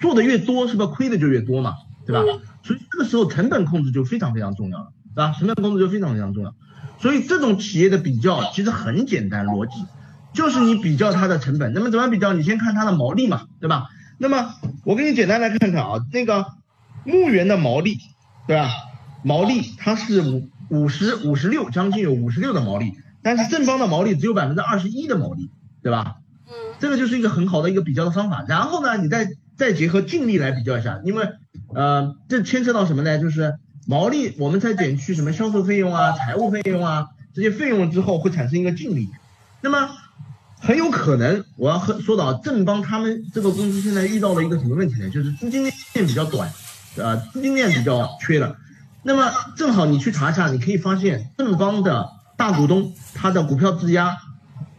[0.00, 1.74] 做的越多，是不是亏的就越多嘛？
[2.06, 2.22] 对吧？
[2.62, 5.32] 所以这个时候成本控制就非常非常重要了，对吧？
[5.32, 6.54] 成本控制就非常非常重要。
[6.98, 9.84] 所以这种企业的比较其实很简单，逻辑
[10.32, 11.72] 就是你比较它的成本。
[11.72, 12.32] 那么怎么比较？
[12.32, 13.88] 你先看它的毛利嘛，对吧？
[14.18, 14.54] 那么
[14.84, 16.46] 我给你简单来看看啊，那个
[17.04, 17.98] 牧原的毛利，
[18.46, 18.70] 对吧？
[19.24, 22.92] 毛利它是五五十五十六，将近有五十六的毛利，
[23.26, 25.50] 但是正邦的毛利只有百分之二十一的毛利，
[25.82, 26.18] 对吧？
[26.46, 28.44] 嗯，这个就是一个很好的一个比较的方法。
[28.46, 31.28] 然后呢，你再再结合净利来比较一下，因为
[31.74, 33.18] 呃，这牵扯到什么呢？
[33.18, 33.58] 就是
[33.88, 39.10] 毛利，我们再减去什么销售费用啊、财务费用啊这些费用之后，会产生一个净利。
[39.60, 39.90] 那么
[40.60, 45.10] 很有可能，我要和说到正邦他们这个公司现在遇到了一个什么问题呢？
[45.10, 46.48] 就是资金链比较短，
[46.96, 48.56] 呃，资金链比较缺了。
[49.02, 54.16] 那么正好你去查一下，你可以发现正邦的大股东他的股票质押，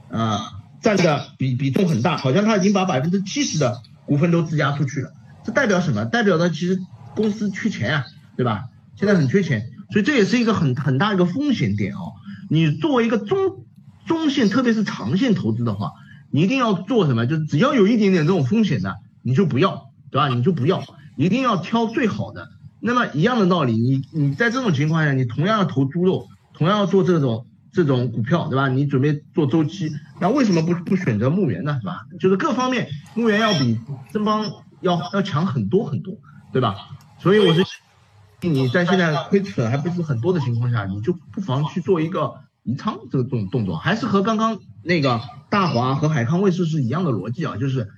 [0.10, 5.12] 啊，占的比比重很大，好像他已经把百分之七十的股份都质押出去了。
[5.44, 6.06] 这代表什么？
[6.06, 6.80] 代表的其实
[7.16, 8.66] 公司缺钱啊，对吧？
[8.96, 12.14] 现在很缺钱，所以这也是一个很很大一个风险点哦。
[12.50, 13.66] 你作为一个中
[14.06, 15.94] 中线，特别是长线投资的话，
[16.30, 17.26] 你一定要做什么？
[17.26, 20.30] 就是只要有一点点这种风险的，你就不要，对吧？
[20.30, 20.84] 你就不要，
[21.16, 22.50] 一定要挑最好的。
[22.80, 27.47] 那么一样的道理，你你在这种情况下，你同样要投猪肉，同样要做这种
[27.78, 28.68] 这种股票，对吧？
[28.68, 31.78] 你准备做周期，那为什么不不选择牧原呢？
[31.80, 32.06] 是吧？
[32.20, 33.80] 就是各方面牧原要比
[34.12, 34.52] 正邦。
[34.80, 36.14] 要要强很多很多，
[36.54, 36.76] 对吧？
[37.18, 37.66] 所以我是
[38.42, 47.90] 你在现在亏损还不是很多的情况下，你就不妨去做一个移仓这个动动作，还是和刚刚那个大华和海康卫视是一样的逻辑啊，就是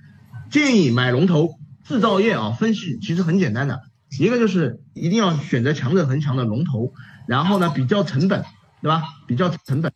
[0.50, 1.50] 建议买龙头
[1.84, 2.52] 制造业啊。
[2.52, 3.82] 分析其实很简单的，
[4.18, 6.94] 一个就是一定要选择强者恒强的龙头，
[7.28, 8.46] 然后呢比较成本，
[8.82, 9.02] 对吧？
[9.26, 9.92] 比较成本，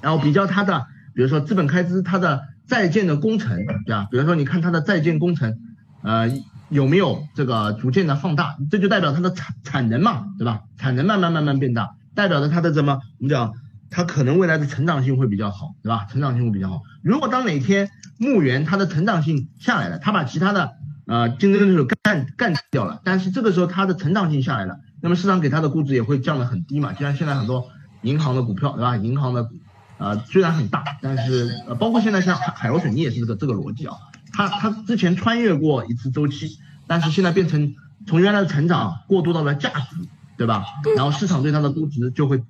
[0.00, 4.08] 然后比较它的，比如说资本开支，它的在建的工程，对吧？
[4.10, 5.58] 比如说你看它的在建工程。
[6.00, 6.30] 呃，
[6.68, 8.56] 有没有这个逐渐的放大？
[8.70, 10.60] 这就代表它的产产能嘛，对吧？
[10.76, 13.00] 产能慢慢慢慢变大，代表着它的什么？
[13.18, 13.52] 我们讲
[13.90, 16.06] 它可能未来的成长性会比较好，对吧？
[16.08, 16.82] 成长性会比较好。
[17.02, 20.74] 如果当哪天牧原它的成长性下来了，它把其他的
[21.08, 27.70] 呃竞争对手干干掉了，但是这个时候它的成长性下来了，那么市场给它的估值也会降得很低嘛，就像现在很多
[28.02, 28.96] 银行的股票对吧？
[28.96, 29.54] 银行的股
[29.98, 33.96] 呃虽然很大，但是呃包括现在像海海螺水泥也是这个这个逻辑啊，
[34.32, 37.74] 它它之前穿越过一次周期，但是现在变成
[38.06, 39.96] 从原来的成长过渡到了价值，
[40.36, 40.64] 对吧？
[40.96, 42.42] 然后市场对它的估值就会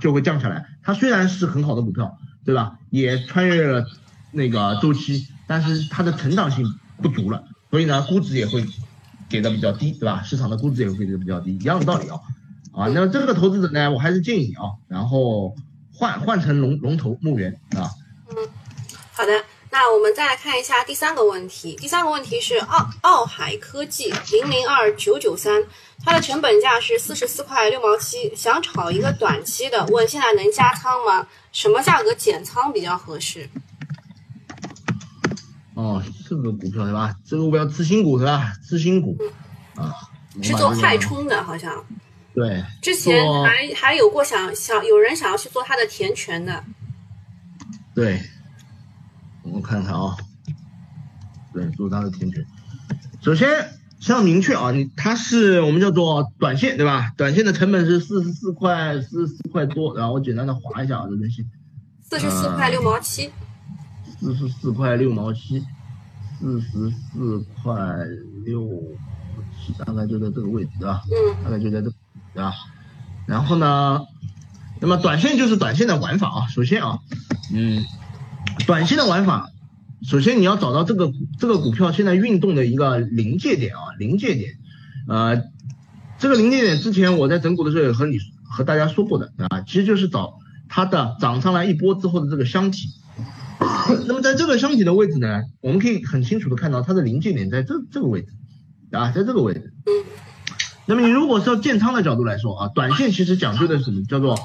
[0.00, 2.18] 就会降下来，它虽然是很好的股票。
[2.44, 2.78] 对吧？
[2.88, 3.84] 也穿越了
[4.32, 6.64] 那个周期，但是它的成长性
[7.02, 8.64] 不足了，所以呢，估值也会
[9.28, 10.22] 给的比较低，对吧？
[10.22, 12.16] 市场的估值也会给的比较低，一样的道理啊。
[12.78, 15.52] 啊，那么这个投资者呢，我还是建议啊，然后
[15.92, 17.90] 换换成龙龙头牧原啊。
[18.30, 18.36] 嗯，
[19.12, 19.32] 好的。
[19.70, 21.76] 那我们再来看一下第三个问题。
[21.76, 25.62] 第三个问题是奥奥海科技零零二九九三，
[26.02, 31.26] 它的成本价是四十四块六毛七，想炒一个短期的，问现在能加仓吗？
[31.52, 33.50] 什么价格减仓比较合适？
[35.74, 37.14] 哦，这个股票对吧？
[37.26, 38.52] 这个我要次新股是吧？
[38.62, 39.18] 次新股
[39.74, 39.92] 啊，
[40.42, 41.84] 是做快充的，好像。
[42.38, 42.64] 对。
[42.80, 46.62] 之前还还有过想想有人想要去做他的填权的。
[47.94, 48.20] 对。
[49.42, 50.14] 我们看看啊，
[51.54, 52.44] 对，做他的填权。
[53.22, 53.48] 首先，
[53.98, 57.12] 先要明确啊，你它是我们叫做短线，对吧？
[57.16, 59.96] 短线的成本是四十四块，四十四块多。
[59.96, 61.46] 然后我简单的划一下啊，这东西。
[62.02, 63.30] 四十四块六毛七。
[64.20, 65.64] 四十四块六毛七，
[66.38, 67.74] 四十四块
[68.44, 71.00] 六毛七，大概就在这个位置，啊？
[71.10, 71.44] 嗯。
[71.44, 71.90] 大概就在这，
[72.34, 72.54] 对吧？
[73.26, 74.00] 然后呢，
[74.80, 76.46] 那么短线就是短线的玩法啊。
[76.48, 76.98] 首先啊，
[77.52, 77.84] 嗯。
[78.66, 79.50] 短线的玩法，
[80.02, 84.50] 首先你要找到这个这个股票现在运动的一个临界点啊，临界点，
[85.06, 85.42] 呃，
[86.18, 90.38] 这个临界点之前我在整股的时候也和你和大家说过的啊，其实就是找
[90.68, 92.88] 它的涨上来一波之后的这个箱体。
[94.06, 98.32] 那么在这个箱体的位置呢，我们可以很清楚的看到它的临界点在这这个位置
[98.90, 99.72] 啊，在这个位置。
[100.88, 104.02] 那么你如果是要建仓的角度来说啊，短线其实讲究的是什么？
[104.06, 104.36] 叫做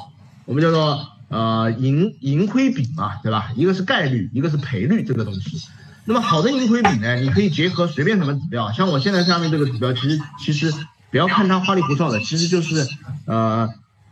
[0.45, 1.07] 我们叫做。
[1.29, 3.51] 呃，盈盈亏比嘛，对吧？
[3.55, 5.67] 一个是概率，一个是赔率这个东西。
[6.05, 10.71] 那么好的盈亏比呢，你可以结合随便什么指标，像我现在下面这个指标，其实其实
[11.09, 12.87] 不要看它花里胡哨的，其实就是
[13.25, 13.67] 呃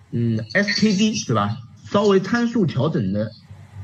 [0.09, 1.59] 嗯 SKD 对吧？
[1.91, 3.31] 稍微参数调整的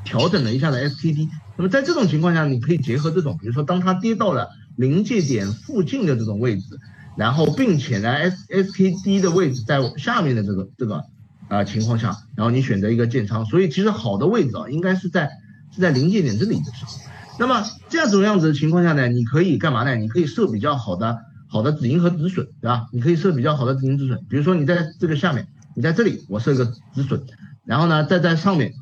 [0.04, 1.30] 调整了一下的 SKD。
[1.58, 6.80] 那么在这种情况下，你可以结合这种，比如说当它跌到了临界点附近的这种位置，
[7.18, 11.04] 然后并且呢 S SKD 的位置在下面的这个这个。
[11.50, 15.30] 啊情况下，然后你选择一个建仓，所以其实好的位置啊，应该是在
[15.74, 16.92] 是在临界点这里的时候。
[17.40, 19.96] 那么这样子样子的情况下呢，你可以干嘛呢？
[19.96, 22.90] 你可以设比较好的好的止盈和止损，对吧？
[22.92, 27.24] 你可以设比较好的止盈止损，比如说你在这个下面，你在这里我设一个止损，
[27.64, 28.74] 然后呢再在上面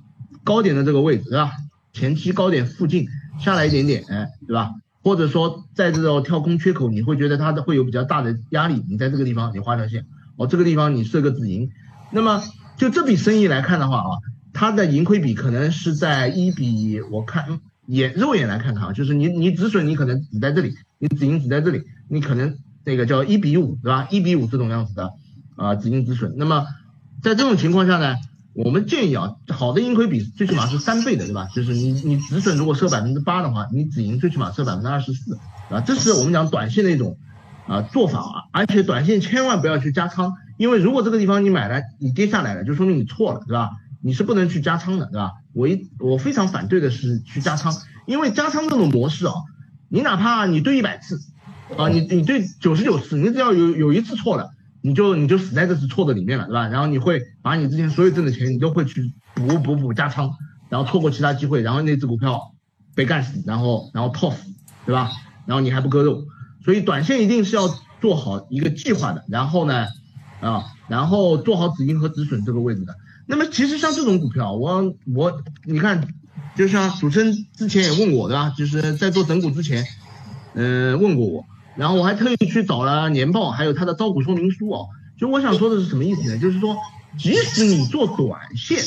[0.44, 1.52] 高点的这个位置，对吧？
[1.94, 3.08] 前期高点附近
[3.40, 4.72] 下来一点点，哎，对吧？
[5.06, 11.70] 或者说在这种跳空缺口，你会觉得它的会有比较大的压力，你在这个地方你画条线，哦，这个地方你设个止盈。
[12.10, 12.42] 那么
[12.76, 14.18] 就这笔生意来看的话啊，
[14.52, 24.08] 它的盈亏比可能是在一比，我看眼肉眼来看看啊，就是你你止损你可能只在这里，你止盈只在这里，你可能那个叫一比五对吧？
[24.10, 25.14] 一比五这种样子的
[25.56, 26.34] 啊止盈止损。
[26.36, 26.66] 那么
[27.22, 28.16] 在这种情况下呢，
[28.56, 31.50] 我们建议啊，好的盈亏比最起码是三倍的对吧？
[31.54, 35.38] 就是你你止损如果设百分之八的话，你止盈最起码设百分之二十四
[35.70, 37.18] 啊，这是我们讲短线的一种
[37.68, 40.34] 啊做法啊，而且短线千万不要去加仓。
[40.58, 43.72] 因为如果这个地方你买了，你跌下来了，就说明你错了，对吧？
[44.02, 45.32] 你是不能去加仓的，对吧？
[45.54, 47.74] 我一我非常反对的是去加仓，
[48.06, 49.34] 因为加仓这种模式啊，
[49.90, 51.20] 你哪怕你对一百次，
[51.78, 54.52] 啊，你你对九十九次，你只要有有一次错了，
[54.86, 56.68] 你就你就死在这次错的里面了，对吧？
[56.68, 60.32] 然后你会把你之前所有挣的钱，你都会去补补补加仓，
[60.70, 62.40] 然后错过其他机会，然后那只股票
[62.94, 64.44] 被干死，然后然后套死，
[64.86, 65.12] 对吧？
[65.48, 66.26] 然后你还不割肉，
[66.64, 67.68] 所以短线一定是要
[68.00, 69.88] 做好一个计划的，然后呢？
[70.42, 72.96] 啊，然后做好止盈和止损这个位置的。
[73.26, 76.08] 那么其实像这种股票，我我你看，
[76.56, 79.86] 就像主持人之前也问我的，就是在做整股之前，
[80.54, 81.46] 嗯，问过我，
[81.76, 84.88] 然后我还特意去找了年报，还有它的招股说明书哦。
[85.18, 86.38] 就我想说的是什么意思呢？
[86.38, 86.78] 就是说，
[87.18, 88.84] 即使你做短线，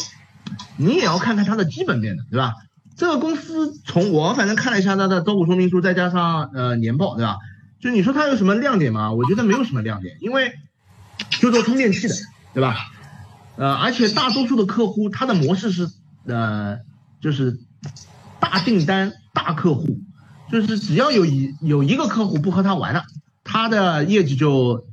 [0.77, 2.55] 你也要看看它的基本面的，对吧？
[2.97, 7.37] 这个公司从我反正看了一下它的招股说明书，再加上呃年报，对吧？
[7.81, 9.13] 就你说它有什么亮点吗？
[9.13, 10.53] 我觉得没有什么亮点，因为。
[11.41, 12.15] 就做充电器的，
[12.55, 12.77] 对吧？
[13.57, 15.89] 呃，而且大多数的客户他的模式是，
[16.27, 16.79] 呃，
[17.21, 17.59] 就是
[18.39, 19.99] 大订单大客户，
[20.51, 23.05] 就是只要有一有一个客户不和他玩了，
[23.45, 24.87] 他的业绩就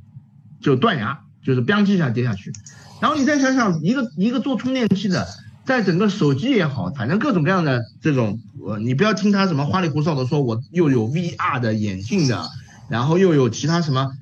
[0.60, 2.52] 就断崖，就是吧唧一下跌下去。
[3.00, 5.26] 然后你再想想，一个一个做充电器的，
[5.64, 12.48] 在整个手机也好，反正各种各样的这种，呃，你不要听他什么花里胡哨的说，我又有 VR 的眼镜的，
[12.88, 14.12] 然后又有其他什么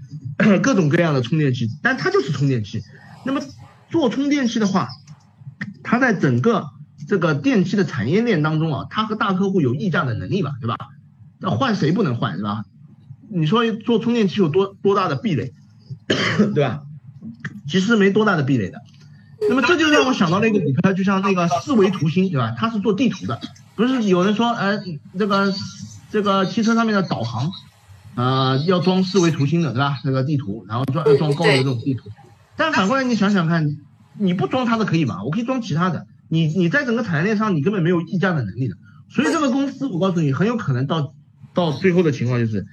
[0.63, 2.83] 各种各样的充电器，但它就是充电器。
[3.25, 3.41] 那么
[3.91, 4.89] 做充电器的话，
[5.83, 6.67] 它在整个
[7.09, 10.77] 这个电器的产业链当中啊，它和大客户有议价的能力嘛，对吧？
[11.45, 12.65] 那换谁不能换，是吧？
[13.29, 15.53] 你说做充电器有多多大的壁垒，
[16.55, 16.83] 对吧？
[17.69, 18.81] 其实没多大的壁垒的。
[19.49, 22.55] 那么这就让我想到了一个股票，就像那个四维图星，对吧？
[22.57, 23.39] 它是做地图的，
[23.75, 24.83] 不是有人说，呃，
[25.19, 25.53] 这个
[26.11, 27.51] 这个汽车上面的导航，
[28.15, 29.99] 啊，要装四维图星的，对吧？
[30.05, 32.09] 那个地图，然后装装高德这种地图。
[32.57, 33.77] 但反过来你想想看，
[34.17, 35.23] 你不装它的可以吗？
[35.25, 36.07] 我可以装其他的。
[36.29, 38.77] 你你在整个产业链上，你根本没有议价的能力的。
[39.11, 41.13] 所以这个公司，我告诉你，很有可能到
[41.55, 42.67] 到最后的情况就是，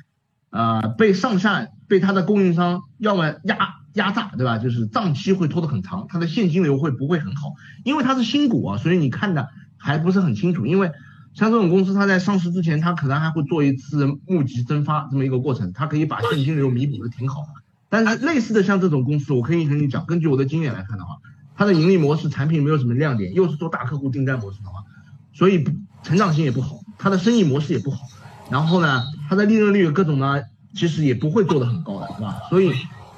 [0.49, 3.75] 呃，被上下被它的供应商要么压。
[3.95, 4.57] 压榨对吧？
[4.57, 7.55] 就是账期会拖得很长，它的现金流会不会很好？
[7.83, 10.65] 因为它是新股啊，所以你看的还不是很清楚。
[10.65, 10.93] 因为
[11.33, 17.47] 像这种公司，它在上市之前，它可能还会做一次募集增发这么一个过程，它可以把现金流弥补的挺好的。
[17.89, 21.17] 但是类似的像这种公司，我可以跟你讲，根据我的经验来看的话，
[21.57, 24.85] 它的盈利模式、产品没有什么亮点，又是做大客户订单模式的话，
[25.33, 25.65] 所以
[26.01, 28.07] 成长性也不好，它的生意模式也不好。
[28.51, 30.41] 然后呢，它的利润率各种呢，
[30.75, 32.41] 其实也不会做得很高的，是吧？
[32.49, 32.73] 所以。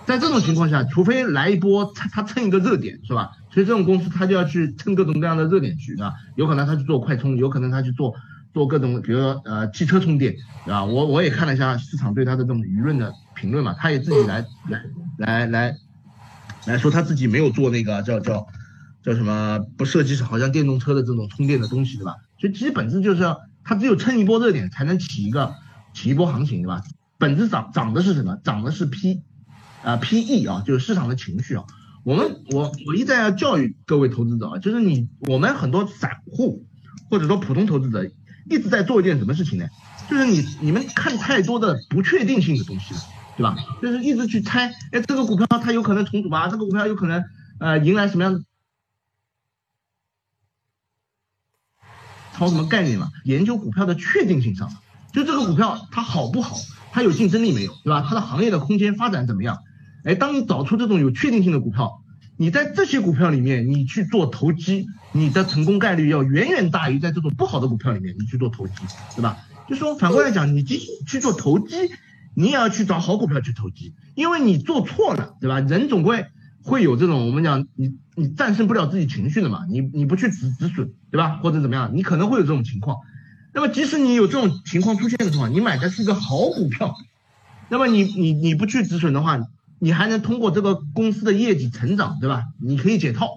[0.06, 3.32] 在这种情况下，除非来一波，他他蹭一个热点，是吧？
[3.50, 6.13] 所以这种公司他就要去蹭各种各样的热点去，对吧？
[6.36, 8.13] 有可能他去做快充，有可能他去做
[8.54, 10.84] 做各种，比如说呃汽车充电，对吧？
[10.84, 14.84] 我我也看了一下市场对他的这种舆论的评论嘛，他也自己来来
[15.19, 15.78] 来来
[16.65, 18.46] 来说他自己没有做那个叫叫
[19.02, 22.17] 叫什么不设计好像电动车的这种充电的东西，对吧？
[22.38, 25.56] 所以其实本质就是要他只有蹭一波热点才能起一个
[25.93, 26.82] 起一波行情，对吧？
[27.17, 28.38] 本质涨涨的是什么？
[28.43, 29.21] 涨的是 P。
[29.84, 31.65] 啊，P E 啊，就是市场的情绪啊。
[32.06, 36.65] 我们我我一再要教育各位投资者啊，就是你我们很多散户
[37.10, 38.10] 或者说普通投资者
[38.49, 39.65] 一直在做一件什么事情呢？
[40.10, 42.99] 就是你你们看太多的不确定性的东西了，
[43.36, 43.58] 对吧？
[43.82, 47.21] 就是一直去猜，哎，这个股票它有可能重组啊，这个股票有可能
[47.60, 48.41] 呃迎来什么样
[52.34, 53.12] 炒什么概念嘛？
[53.24, 54.69] 研究股票的确定性上，
[55.13, 56.58] 就这个股票它好不好，
[56.91, 58.06] 它有竞争力没有，对吧？
[58.08, 59.60] 它的行业的空间发展怎么样？
[60.04, 62.02] 哎，当你找出这种有确定性的股票，
[62.36, 68.74] 你在这些股票里面你去做投机，你的成功概率要远远大于在这种不好的股票里面你去做投机，
[69.15, 69.38] 对吧？
[69.69, 71.76] 就说反过来讲，你即使去做投机，
[72.36, 75.62] 你也要去找好股票去投机，因为你做错了，对吧？
[75.62, 76.26] 人总归
[76.63, 81.38] 会有这种我们讲你你战胜不了自己情绪的嘛，你你不去止止损，对吧？
[81.38, 82.97] 或者怎么样，你可能会有这种情况。
[83.54, 86.95] 那么即使你有这种情况出现的时候，你买的是一个好股票，
[87.69, 89.39] 那么你你你不去止损的话。
[89.80, 92.45] 你还能通过这个公司的业绩成长，对吧？
[92.62, 93.32] 你可以解套，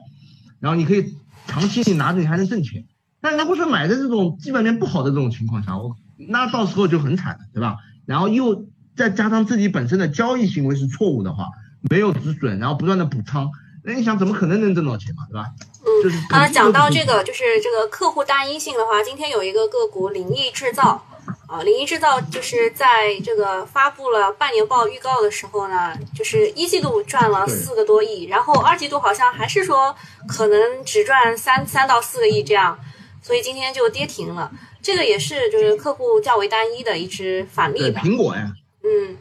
[0.61, 1.17] 然后你可以
[1.49, 2.85] 长期你拿着，你还能挣钱。
[3.21, 5.97] 但如果是买的这种基本面不好的这种情况下，我
[6.29, 7.79] 那到时候就很惨了，对吧？
[8.05, 11.49] 然后又再加上自己本身的交易行为是错误的话，
[11.91, 13.51] 没有止损，然后不断的补仓，
[13.87, 15.47] 那你想怎么可能能挣到钱嘛，对吧？
[15.87, 21.07] 嗯，啊，讲到这个就是这个客户单一性的话，今天有一个个股灵异制造。
[21.49, 29.95] 啊，灵异制造就是在这个发布了半年报预告的时候呢，就是一季度赚了四个多亿，然后二季度好像还是说
[30.27, 32.77] 可能只赚三三到四个亿这样，
[33.23, 34.51] 所以今天就跌停了。
[34.83, 38.01] 这个也是就是客户较为单一的一只反例吧。
[38.05, 38.53] 苹果呀。
[38.83, 39.17] 嗯，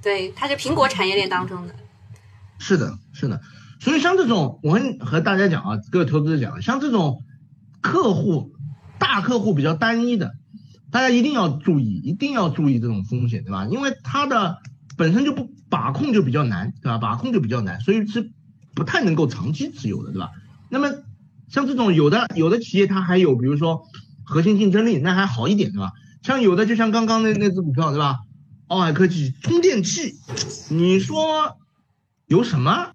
[0.00, 1.74] 对，它是苹果产业链当中的。
[2.60, 3.40] 是的，是的。
[3.78, 7.22] 所以像这种，我们和大家讲啊，各位投资者讲，像这种
[7.80, 8.52] 客户
[8.98, 10.32] 大客户比较单一的。
[10.90, 13.66] 大家一定要注意，一定要注意这种风险，对吧？
[13.66, 14.58] 因为它的
[14.96, 16.96] 本身就不把控就比较难，对吧？
[16.96, 18.30] 把控就比较难，所以是
[18.74, 20.30] 不太能够长期持有的，对吧？
[20.70, 20.88] 那么
[21.48, 23.82] 像这种有的有的企业它还有，比如说
[24.24, 25.92] 核心竞争力，那还好一点，对吧？
[26.22, 28.20] 像有的就像刚刚那那只股票，对吧？
[28.68, 30.14] 奥海科技充电器，
[30.70, 31.58] 你说
[32.26, 32.92] 有什么？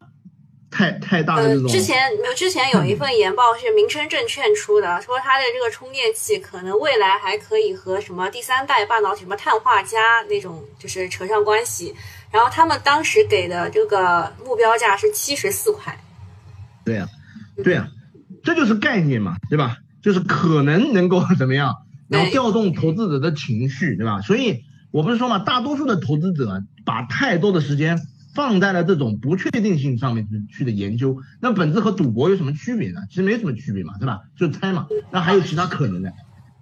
[0.71, 1.69] 太太大的这种。
[1.69, 11.93] 之前有，之前有一 份研报是民生证券出的，说它的这个充电器可能未来还可以和什么第三代半导体什么碳化镓那种就是扯上关系。
[12.31, 15.99] 然后他们当时给的这个目标价是七十四块。
[16.85, 17.07] 对呀，
[17.61, 17.89] 对呀，
[18.41, 19.77] 这就是概念嘛，对吧？
[20.01, 21.75] 就是可能能够怎么样，
[22.07, 24.21] 然后调动投资者的情绪，对吧？
[24.21, 27.99] 所以我不是说嘛，大多数的投资者把太多的时间。
[28.33, 33.01] 放在了这种不确定性上面去去的研究，那本质和赌博有什么区别呢？
[33.09, 34.21] 其实没什么区别嘛，对吧？
[34.37, 34.87] 就猜嘛。
[35.11, 36.11] 那还有其他可能的，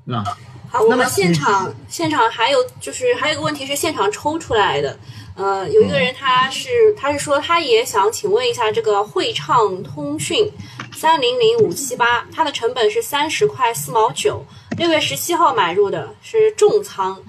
[0.06, 0.24] 对吧？
[0.70, 5.00] 好，我们现场现场还有就是还有个问题是现场抽出来的，
[5.36, 10.48] 呃，有一个人他是他是说他也想请问一下这个汇畅通讯
[10.94, 14.46] 三零零五七八，它的成本是三十块四毛九，
[14.78, 17.20] 六月十七号买入的是重仓，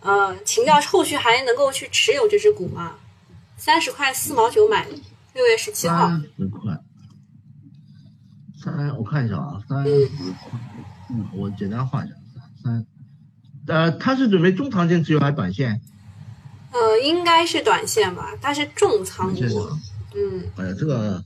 [0.00, 2.94] 呃，请教后续还能够去持有这只股吗？
[3.64, 4.90] 三十块四毛九买的，
[5.34, 6.08] 六月十七号。
[6.08, 6.80] 三十块，
[8.60, 10.16] 三我看一下啊，三十块，
[11.10, 12.14] 嗯，我简单画一下。
[12.64, 12.84] 三，
[13.68, 15.80] 呃，他是准备中长线持有还是短线？
[16.72, 19.70] 呃，应该是短线吧，他是重仓股。
[20.16, 20.42] 嗯。
[20.56, 21.24] 哎呀，这个，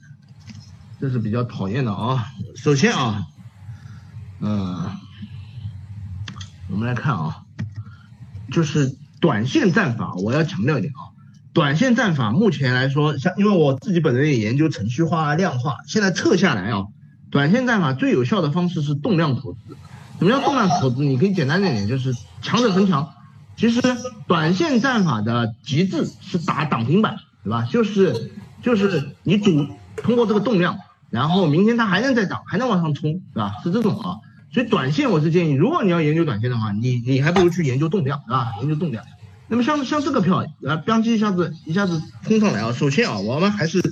[1.00, 2.26] 这是比较讨厌的啊。
[2.54, 3.26] 首先啊，
[4.40, 4.90] 嗯，
[6.68, 7.46] 我们来看啊，
[8.52, 11.15] 就是短线战法，我要强调一点啊，
[11.56, 16.84] 短线战法目前来说，像因为我自己本人也研究程序化、量化，现在测下来啊，
[17.30, 19.74] 短线战法最有效的方式是动量投资。
[20.18, 21.02] 什么叫动量投资？
[21.02, 23.08] 你可以简单点点，就是强者恒强。
[23.56, 23.80] 其实
[24.26, 27.66] 短线战法的极致是打涨停板，对吧？
[27.72, 30.76] 就是就是你赌通过这个动量，
[31.08, 33.54] 然后明天它还能再涨，还能往上冲，对吧？
[33.64, 34.16] 是这种啊。
[34.52, 38.52] 所以短线我是建议，如果你要研究短线的话，你你还不如去研究动量，对吧？
[38.60, 39.02] 研究动量。
[39.48, 42.72] 那么像像这个票啊，标记一下子一下子冲上来啊。
[42.72, 43.82] 首先啊，我们还是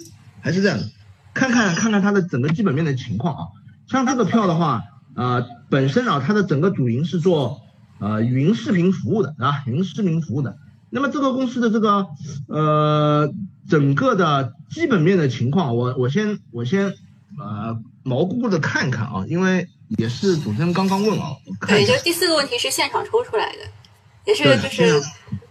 [0.40, 0.90] 还是这样的，
[1.32, 3.42] 看看看看它的整个基本面的情况啊。
[3.86, 4.82] 像这个票的话。
[5.16, 7.62] 啊，本身啊，它的整个主营是做
[8.00, 10.58] 呃云视频服务的，啊，语音视频服务的。
[10.90, 12.08] 那么这个公司的这个
[12.48, 13.32] 呃
[13.70, 16.94] 整个的基本面的情况，我我先我先
[17.38, 21.36] 呃毛估估的看看啊，因为也是主持人刚刚问啊。
[21.68, 23.58] 对，就第四个问题是现场抽出来的，
[24.26, 24.42] 也是
[24.76, 25.00] 就是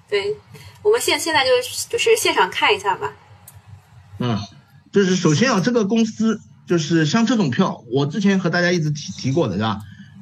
[0.10, 0.36] 对，
[0.82, 1.52] 我们现现在就
[1.90, 3.14] 就是现场看一下吧。
[4.20, 4.38] 嗯，
[4.92, 6.42] 就是首先啊，这个公司。
[6.66, 9.82] 就是像这种票，我之前和大家一直提提过的，是吧？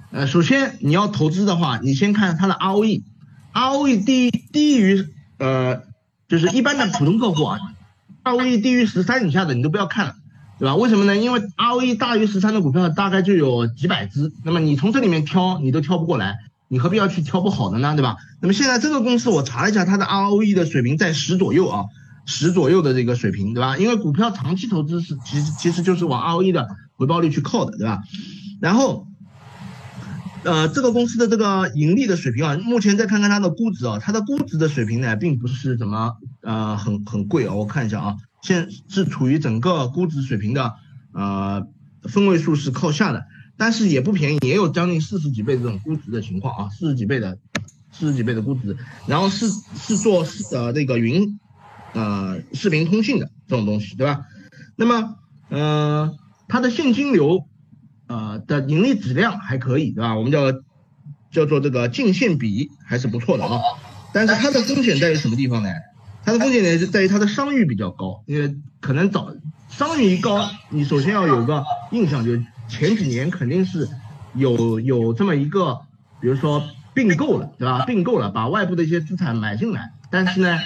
[0.09, 5.07] 呃，首先你要投资的话，你先看它的 ROE，ROE 低低于
[5.38, 5.84] 呃，
[6.27, 7.59] 就是一般的普通客户啊
[8.23, 10.15] ，ROE 低于十三以下的你都不要看了，
[10.57, 10.75] 对吧？
[10.75, 11.15] 为什么呢？
[11.15, 16.39] 因为 ROE 大于十三的股票大概就有几百只，那么你从这里面挑你都挑不过来，
[16.72, 17.95] 你何必要去挑不好的呢？
[17.95, 18.15] 对吧？
[18.41, 21.86] 那么现在这个公司我查了一下，它的 ROE 的水平在十左右啊。
[22.24, 23.78] 十左右的这个水平，对吧？
[23.78, 28.03] 因为股票长期投资是其实其实就是往 ROE 的回报率去靠的，对吧？
[28.61, 29.07] 然后，
[30.43, 36.13] 呃，这个公司的这个盈利的水平啊，目前再看看它的估值啊，它的估值的水平呢，并不是怎么
[36.43, 37.55] 呃很很贵啊。
[37.55, 40.74] 我看一下啊，现是处于整个估值水平的
[41.13, 41.67] 呃
[42.03, 43.26] 分位数是靠下的，
[43.62, 47.38] 但是也不便宜，也有将近四十几倍这种估值的情况啊，四十几倍的
[47.91, 49.45] 四十几倍的估值，然后是
[49.76, 51.38] 是做呃那个云。
[51.93, 54.22] 呃，视频通信的这种东西，对吧？
[54.78, 55.18] 那么，
[55.49, 56.16] 呃，
[56.47, 57.45] 它的现金流，
[58.07, 60.16] 呃的盈利质量还可以，对吧？
[60.16, 60.53] 我们叫
[61.32, 63.59] 叫做这个净现比还是不错的啊。
[64.14, 65.70] 但是它的风险在于什么地方呢？
[66.24, 69.36] 它的风险呢是在于它的商誉比较高，因为可能早
[69.68, 72.32] 商誉一高，你首先要有个印象，就
[72.72, 73.88] 前几年肯定是
[74.34, 75.82] 有有这么一个，
[76.19, 76.63] 比如说
[76.95, 77.84] 并购了，对吧？
[77.86, 80.57] 并购了，把外部的一些资产买进来，但是呢。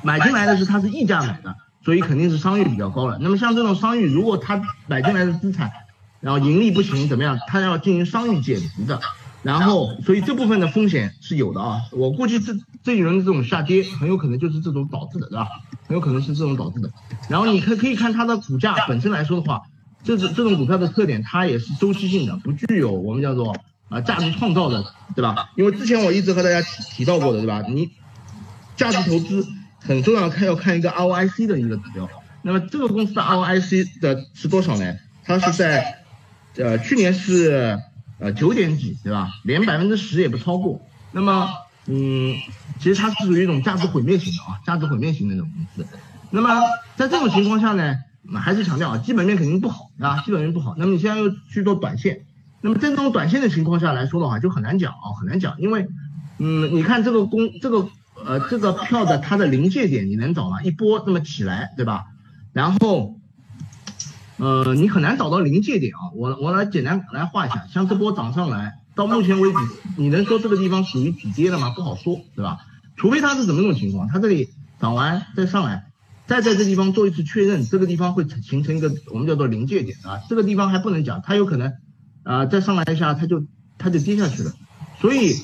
[0.00, 3.18] 买进来的是它是溢价买的，所以肯定是商誉比较高了。
[3.20, 5.72] 那么像这种商誉，如果它买进来的资产，
[6.20, 9.00] 然后盈利不行怎么样，它要进行商誉减值的，
[9.42, 11.80] 然后所以这部分的风险是有的啊。
[11.90, 12.52] 我估计这
[12.84, 15.48] 这一轮的这种下跌很有可能就是这种导致的，对吧？
[15.88, 16.88] 很有可能是这种导致的。
[17.28, 19.62] 然后你可可以看它的股价本身来说的话，
[20.04, 23.56] 这是这种股票的特点，它也是周期性的，不具有我们叫做
[23.88, 24.84] 啊价值创造的，
[25.14, 25.50] 对吧？
[25.56, 27.62] 因为之前我一直和大家提提到过的，对吧？
[27.68, 27.90] 你
[28.76, 29.46] 价值投资。
[29.80, 32.10] 很重要，看要看一个 ROIC 的一个指标。
[32.42, 34.96] 那么这个公司的 ROIC 的是多少呢？
[35.24, 36.02] 它是在，
[36.56, 37.78] 呃，去年是
[38.18, 39.30] 呃九点几，对吧？
[39.44, 40.82] 连百分之十也不超过。
[41.12, 41.48] 那么，
[41.86, 42.34] 嗯，
[42.80, 45.88] 其实它是属于一种价值毁灭型的啊，价值毁灭型的那种公司。
[46.30, 46.60] 那么
[46.96, 47.94] 在这种情况下呢，
[48.30, 50.74] 那还是强调啊，基本面肯定不好啊，基本面不好。
[50.76, 52.26] 那么你现在又去做短线，
[52.60, 55.88] 那么在这种短线的情况下来说的话，就很难讲啊，很难讲，因为，
[56.38, 57.88] 嗯，你看这个公这个。
[58.26, 60.60] 呃，这个票的它的临界点你能找吗？
[60.64, 62.06] 一波这么起来，对吧？
[62.52, 63.14] 然后，
[64.38, 66.10] 呃，你很难找到临界点啊。
[66.16, 69.58] 我我来简单来画一下，像这波涨上来，到目前为止，
[69.96, 71.70] 你能说这个地方属于止跌了吗？
[71.76, 72.58] 不好说，对吧？
[72.96, 74.48] 除非它是怎么种情况，它这里
[74.80, 75.84] 涨完再上来，
[76.28, 80.20] 再在这地方做一次确认，这个地方会形成一个我们叫做临界点啊。
[80.28, 81.72] 这个地方还不能讲，它有可能
[82.22, 83.44] 啊再上来一下，它就
[83.78, 84.52] 它就跌下去了，
[85.00, 85.34] 所以。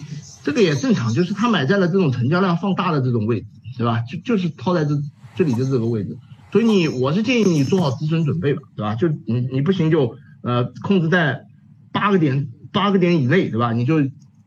[0.45, 3.47] 这个也正常，就是他买在了这种成交量放大的这种位置，
[3.79, 4.01] 对吧？
[4.03, 4.91] 就就是套在这
[5.35, 6.19] 这里的这个位置，
[6.53, 8.95] 所以你我是建议你做好止损准备吧，对吧？
[8.95, 11.47] 就你你不行就呃控制在
[11.93, 13.73] 八个点八个点以内，对吧？
[13.73, 14.03] 你就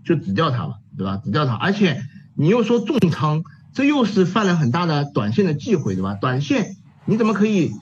[0.06, 1.20] 就止掉它吧，对吧？
[1.26, 2.00] 止掉它，而且
[2.36, 3.42] 你又说重仓，
[3.78, 6.16] 这又是犯了很大的短线的忌讳，对吧？
[6.16, 7.74] 短线你怎么可以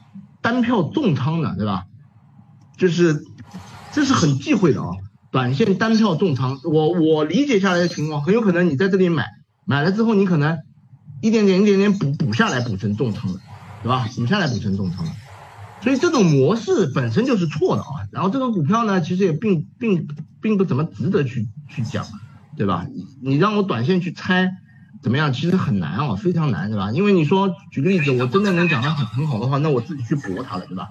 [0.41, 1.86] 单票重仓呢，对吧？
[2.76, 3.24] 就是
[3.93, 4.89] 这是很忌讳的啊，
[5.32, 9.26] 短线单票重仓，我我理解下来的情况，很有可能你在这里买，
[9.64, 10.60] 买了之后你可能
[11.22, 13.39] 一点点一点点补补下来，补成重仓了，
[13.82, 14.10] 对吧？
[14.18, 15.14] 补下来补成重仓了。
[15.82, 20.10] 所以这种模式本身就是错的啊，然后这个股票呢，其实也并并
[20.41, 22.06] 并不怎么值得去去讲，
[22.58, 22.86] 对吧？
[23.22, 24.52] 你让我短线去猜
[25.02, 26.91] 怎么样，其实很难啊，非常难，对吧？
[26.91, 30.89] 因为你说举个例子，我真的能讲的很很好的话，那我自己去搏它了，对吧？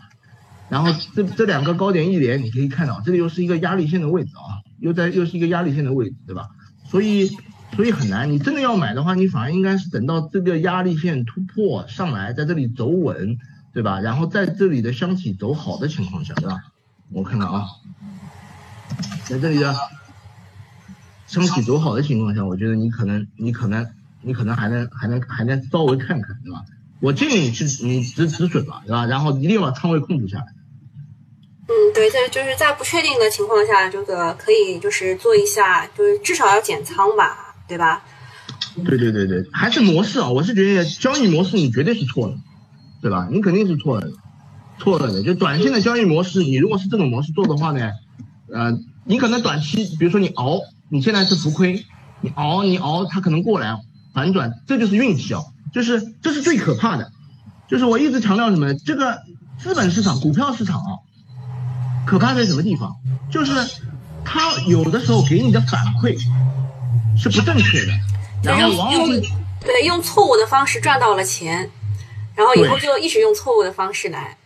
[0.68, 6.48] 然后这这两个高点一连，你可以看到这里又是一个压力线的位置啊，又在又是一个压力线的位置，对吧？
[6.88, 7.30] 所以
[7.76, 13.38] 所以很难，你真的要买的话，你反而应该是等到这个压力线突破上来，在这里走稳。
[13.74, 13.98] 对吧？
[13.98, 16.60] 然后在这里的箱体走好的情况下，对吧？
[17.10, 17.66] 我看看啊，
[19.24, 19.74] 在这里的
[21.34, 23.86] 箱体走好的情况下，我觉得你可能，你可能，
[24.22, 26.62] 你可能还能，还能，还能稍微看看，对吧？
[27.00, 29.06] 我建议你去，你止止损吧，对吧？
[29.06, 30.46] 然后一定要把仓位控制下来。
[31.66, 38.04] 嗯，对，在就是在不确定的情况下，这个可以就是做一下，就是至少要减仓吧，对吧？
[38.84, 42.36] 对对对对，还是模式啊，我是觉得交易模式你绝对是错的。
[43.02, 43.28] 对吧？
[43.30, 44.10] 你肯定是错的，
[44.78, 45.22] 错了的。
[45.22, 47.90] 就短线的交易模式，你如果是这种模式做的话呢，
[48.50, 51.84] 呃，你可能短期，比如说你熬，你现在是浮亏，
[52.20, 53.76] 你熬你熬，它可能过来
[54.12, 57.10] 反转，这就是运气哦，就是这是最可怕的。
[57.68, 58.74] 就是我一直强调什么？
[58.74, 59.22] 这个
[59.58, 60.90] 资本市场、股票市场啊，
[62.06, 62.96] 可怕在什么地方？
[63.30, 63.52] 就是
[64.24, 66.18] 它有的时候给你的反馈
[67.16, 67.92] 是不正确的，
[68.42, 69.20] 然后往往会
[69.60, 71.70] 对用错误的方式赚到了钱。
[72.36, 74.36] 然后以后就一直用错误的方式来，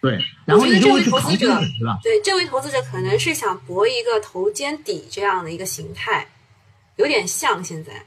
[0.00, 1.60] 对，然后你这位投资者，
[2.02, 6.28] 对，这位投资者可能是想博一个头肩底这样的一个形态，
[6.96, 8.04] 有点像现在。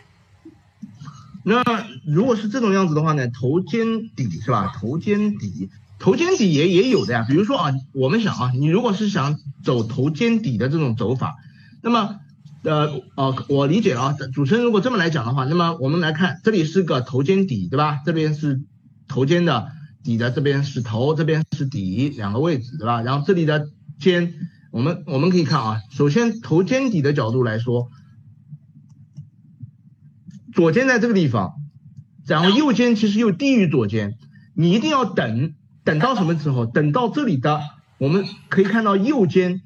[1.43, 1.61] 那
[2.05, 4.71] 如果是这种样子的话呢，头肩底是吧？
[4.79, 5.69] 头肩底，
[5.99, 7.25] 头肩底也也有的呀。
[7.27, 11.35] 比如说啊，我们想啊，你如果是想走头肩底的这种走法，
[11.81, 12.19] 那么
[12.63, 14.15] 呃哦，我理解了啊。
[14.33, 17.99] 主持人如果这么来讲的话，那么我们来看，这里是个头肩底，对吧？
[18.05, 18.61] 这边是。
[19.13, 19.73] 头肩的
[20.03, 23.01] 底的这边是头，这边是底，两个位置，对吧？
[23.01, 24.33] 然后这里的肩，
[24.71, 27.89] 我们我们可以看啊，首先头肩底的角度来说，
[30.53, 31.53] 左肩在这个地方，
[32.25, 34.17] 然后右肩其实又低于左肩，
[34.53, 36.65] 你一定要等，等到什么时候？
[36.65, 37.61] 等到这里的，
[37.97, 39.61] 我们可以看到右肩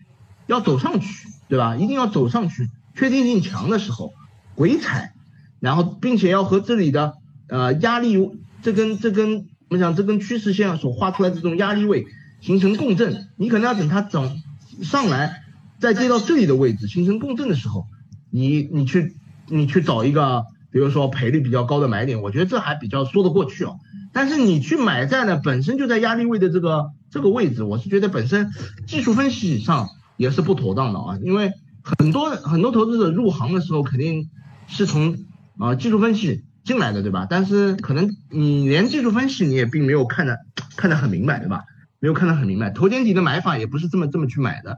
[0.47, 1.75] 要走上去，对吧？
[1.75, 4.13] 一定要走上去，确定性强的时候
[4.55, 5.13] 回踩，
[5.59, 7.13] 然后并且要和这里的
[7.47, 8.17] 呃压力。
[8.61, 12.05] 这根这根，我们讲这根趋势线所画出来的这种压力位
[12.39, 14.37] 形成共振，你可能要等它涨
[14.83, 15.43] 上来，
[15.79, 17.87] 再接到这里的位置形成共振的时候，
[18.29, 19.15] 你你去
[19.47, 23.79] 你去找一个，比如说赔率比较高的买点，我觉得这还比较说得过去哦。
[24.13, 28.51] 但是你去买在呢本身就在压力位的这个这个位置，我是觉得本身
[28.85, 31.51] 技术分析上也是不妥当的啊，因为
[31.81, 34.29] 很多很多投资者入行的时候肯定
[34.67, 35.17] 是从
[35.57, 36.43] 啊技术分析。
[36.65, 37.25] 进来的对吧？
[37.29, 40.39] 但是可能你连技术分析你也并没有看得
[40.75, 41.63] 看得很明白对吧？
[41.99, 44.77] 没有看得很明白，头肩底的买法也不是这么这么去买的，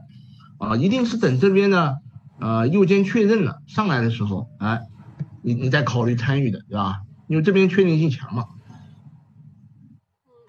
[0.58, 1.96] 啊，一定是等这边的
[2.40, 4.80] 呃右肩确认了上来的时候，哎，
[5.42, 7.00] 你你再考虑参与的对吧？
[7.26, 8.46] 因为这边确定性强嘛。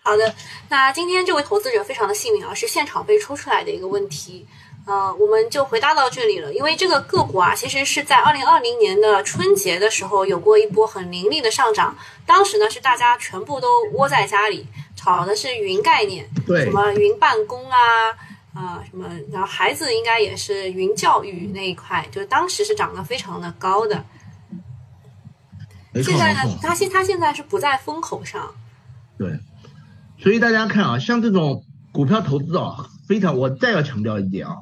[0.04, 0.34] 好的，
[0.70, 4.46] 那今天这位投资者非常的幸运啊，是现场被抽出来的一个问题。
[4.86, 6.52] 呃，我们就回答到这里了。
[6.52, 11.96] 因为这个个股啊，其实是在二零二零年的春节的时候有过一波很凌厉的上涨。
[12.26, 14.66] 当时呢，是大家全部都窝在家里，
[14.96, 17.78] 炒的是云概念，对，什么云办公啊，
[18.56, 24.04] 啊，什么，然后孩子应该也是云教育那一块，就当时是涨得非常的高的。
[26.04, 28.56] 现在呢，它现它现在是不在风口上。
[29.20, 29.40] 对，
[30.18, 32.90] 所以大家看啊，像这种股票投资啊。
[33.10, 34.58] 非常，我再要强调一点啊，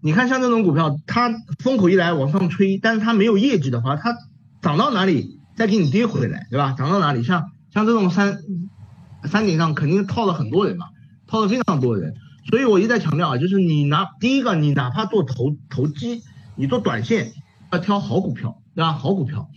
[0.00, 4.16] 你看像这种股票，它风口一来往上吹，但是它没有业绩的话，它
[4.60, 6.74] 涨到哪里再给你跌回来，对吧？
[6.76, 8.40] 涨到哪里，像像这种山
[9.30, 10.86] 山顶上肯定套了很多人嘛，
[11.28, 12.16] 套了非常多人，
[12.50, 16.24] 所以我一再强调啊，就是你拿第一个，你哪怕做投投机，
[16.56, 17.32] 你做短线
[17.70, 18.92] 要挑好股票，对吧？
[18.92, 19.50] 好股票，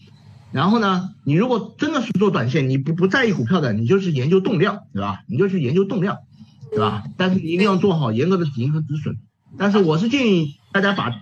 [0.52, 5.24] 然后呢，你如果真的是做短线，你不不在意股票的，你就是研究动量，对吧？
[5.28, 6.20] 你就去研究动量。
[6.72, 7.04] 对吧？
[7.18, 9.18] 但是你一定要做好严格的止盈和止损。
[9.58, 11.14] 但是我是建议大家把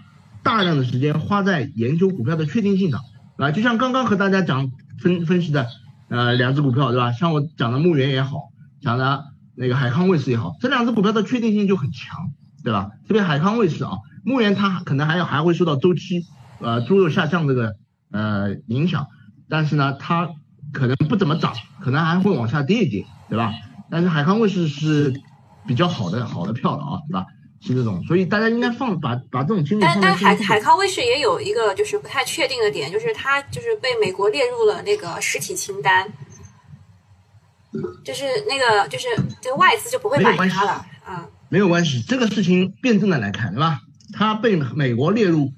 [0.44, 3.02] 大量的时间花在研究股票的确定性上，
[3.38, 5.68] 啊，就像刚刚和大家讲分分析的，
[6.08, 7.12] 呃，两只股票，对吧？
[7.12, 9.26] 像我讲的牧原也好，讲的
[9.56, 12.32] 那个海康卫视也好，这两只股票的确定性就很强，
[12.64, 12.92] 对吧？
[13.08, 16.26] 特别海康卫视啊，牧原它可能还要还会受到周期
[16.60, 17.76] 呃猪肉下降这个
[18.12, 19.08] 呃影响，
[19.50, 20.30] 但是呢，它
[20.72, 23.52] 可能不怎么涨，可能还会往下跌一跌，对吧？
[23.90, 25.20] 但是海康卫视是
[25.70, 27.28] 比较好的好的票了啊，对吧？
[27.62, 30.02] 是这种，所以大家应该放把把这种精力放在。
[30.02, 36.12] 但但海海康威视也有一个就是不太确定的点，就是它就是被美国列入了那个实体清单，
[38.04, 39.06] 就是那个就是
[39.40, 41.28] 这个外资就不会买它了啊。
[41.50, 43.82] 没有关系，这个事情辩证的来看，对吧？
[44.12, 45.54] 它被美国列入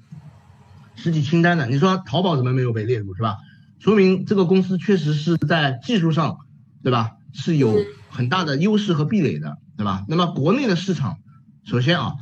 [0.94, 3.38] 实体清单的，你说淘宝怎么没有被列入，是吧？
[3.78, 6.36] 说明这个公司确实是在技术上，
[6.82, 7.12] 对吧？
[7.32, 7.78] 是有
[8.10, 10.04] 很大的优势和壁垒的，对吧？
[10.06, 11.18] 那么国内的市场。
[11.64, 12.14] 首先啊，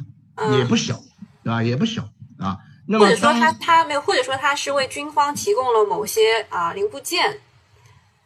[0.59, 0.99] 也不小，
[1.45, 1.63] 对吧？
[1.63, 2.09] 也不小
[2.39, 2.59] 啊。
[2.87, 7.39] 那么或者说他他没有，或者说他是为军方提供了某些啊零部件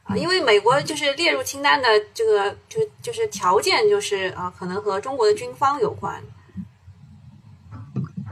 [0.04, 6.22] 啊，因为美国就是列入清单的这个就就是条件就是啊，可能和中国的军方有关。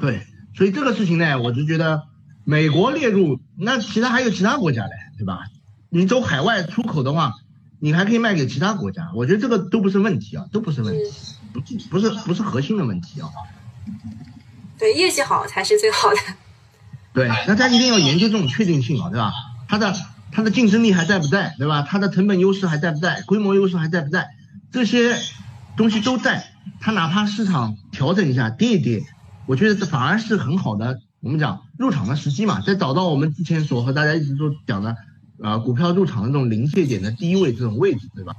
[0.00, 0.24] 对，
[0.57, 2.05] 所以这个事情呢，我就觉得
[2.44, 5.40] 美国列入，那其他还有其他国家嘞，对吧？
[5.88, 7.32] 你走海外出口的话，
[7.84, 11.10] 你还可以卖给其他国家，我觉得这个都不是问题啊，都不是问题。
[11.52, 11.60] 不
[11.90, 13.28] 不是不是核心的问题啊，
[14.78, 16.16] 对业绩好才是最好的。
[17.12, 19.32] 对，大家一定要研究这种确定性啊，对吧？
[19.66, 19.92] 它的
[20.30, 21.82] 它的竞争力还在不在，对吧？
[21.82, 23.20] 它的成本优势还在不在？
[23.22, 24.28] 规模优势还在不在？
[24.70, 25.16] 这些
[25.76, 29.02] 东西都在，它哪怕市场调整一下跌一跌，
[29.46, 34.96] 我觉得这反而是很好的，我们讲入场的时机嘛，在找到我们之前所和大家一直说讲的
[35.43, 38.34] 啊股票入场的这种临界点的低位这种位置，对吧？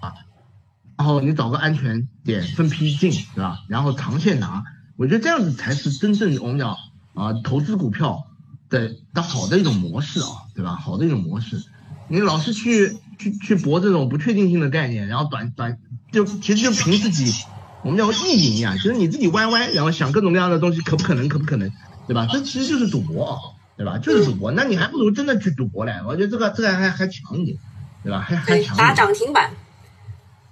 [0.97, 3.59] 然后你找个安全点分批进，对吧？
[3.67, 4.63] 然后长线拿，
[4.95, 6.77] 我觉得这样子才是真正我们讲
[7.13, 8.25] 啊投资股票
[8.69, 10.75] 的的好的一种模式啊，对吧？
[10.75, 11.63] 好的一种模式，
[12.07, 15.77] 你老是去去去搏这种不确定性的概念，然后短短
[16.11, 17.43] 就其实就凭自己
[17.83, 21.27] 我们叫意淫呀，就是你自己歪歪，然后想各种各样的东西，可不可能？
[21.27, 21.69] 可不可能？
[22.07, 22.27] 对吧？
[22.31, 23.35] 这其实就是赌博啊，
[23.75, 23.97] 对吧？
[23.97, 27.57] 就是赌博，那你还不如真的去赌博嘞，我觉得这个这个还还强一点，
[28.03, 28.19] 对吧？
[28.19, 28.77] 还还强。
[28.77, 29.51] 打涨停板。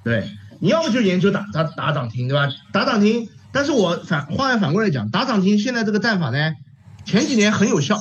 [0.04, 2.48] 对，你要不就研究打打打涨停，对吧？
[2.72, 6.54] 打涨停，但是我反话又反过来讲，打涨停现在这个战法呢，
[7.06, 8.00] 前几年很有效，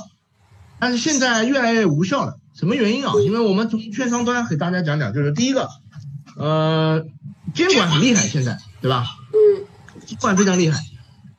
[0.78, 2.38] 但是现在越来越无效了。
[2.54, 3.12] 什么原因啊？
[3.24, 5.68] 因为我们从券商端给大家讲讲，就是第一个，
[6.36, 7.06] 呃，
[7.54, 9.06] 监管很厉害，现在对吧？
[9.32, 9.64] 嗯，
[10.06, 10.78] 监管非常厉害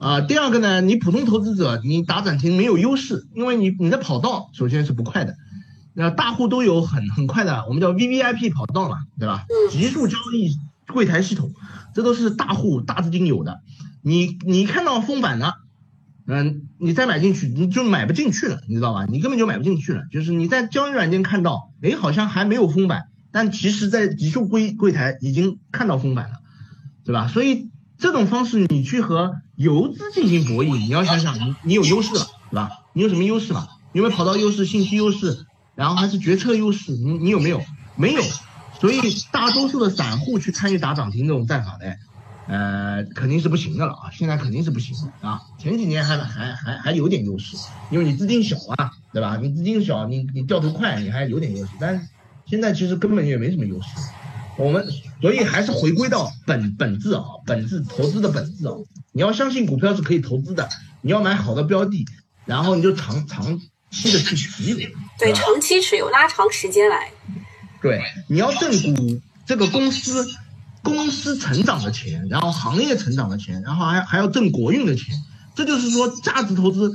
[0.02, 0.22] 啊。
[0.22, 5.36] 第二个呢，你普通投资者你打涨停没有优势，因为你你的跑道首先是不快的。
[5.94, 9.46] 那大户都有很很快的，我们叫 V V I P 跑道嘛，对吧？
[9.70, 11.54] 极速交易柜台系统，
[11.94, 13.60] 这都是大户大资金有的。
[14.02, 15.56] 你你看到封板了，
[16.26, 19.06] 嗯，你再买进去，你就买不进去了，你知道吧？
[19.06, 20.04] 你根本就买不进去了。
[20.12, 26.38] 就是你在交易软件看到，哎，好像还没有封板，但其实在极速柜柜台已经看到封板了，
[27.04, 27.28] 对吧？
[27.28, 32.70] 所以这种方式你去和游资进行博弈，你要想想你你有优势了，对吧？
[32.94, 33.68] 你有什么优势嘛？
[33.94, 35.46] 有没有跑道优势、信息优势？
[35.76, 37.62] 然后还是决策优势，你你有没有？
[37.96, 38.22] 没有，
[38.80, 39.00] 所以
[39.32, 41.94] 大多数的散户去参与打涨停这种战法呢，
[42.48, 44.10] 呃，肯定是不行的了啊！
[44.12, 45.42] 现在肯定是不行的啊！
[45.60, 47.56] 前几年还还还还有点优势，
[47.92, 49.38] 因为你资金小啊，对吧？
[49.42, 52.08] 你资金小，你你掉头快，你还有点优势，但
[52.46, 53.88] 现在其实根本也没什么优势。
[54.58, 54.86] 我们
[55.22, 58.74] 所以还是回归到本本质啊，本质投资的本质啊！
[59.12, 60.70] 你要相信股票是可以投资的，
[61.02, 62.06] 你要买好的标的，
[62.46, 63.62] 然后你就长长。
[63.94, 64.90] 期的去持有，
[65.20, 67.12] 对长期持有，拉长时间来。
[67.82, 70.26] 对，你要挣股这个公司
[70.82, 75.14] 公司成长的钱，然后行业成长的钱，然后还还要挣国运的钱，
[75.56, 76.90] 这就是说价值投资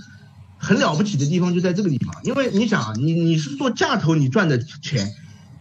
[0.56, 2.14] 很了不起的地方就在这个地方。
[2.24, 5.14] 因为你想，你你是做价投，你赚的钱，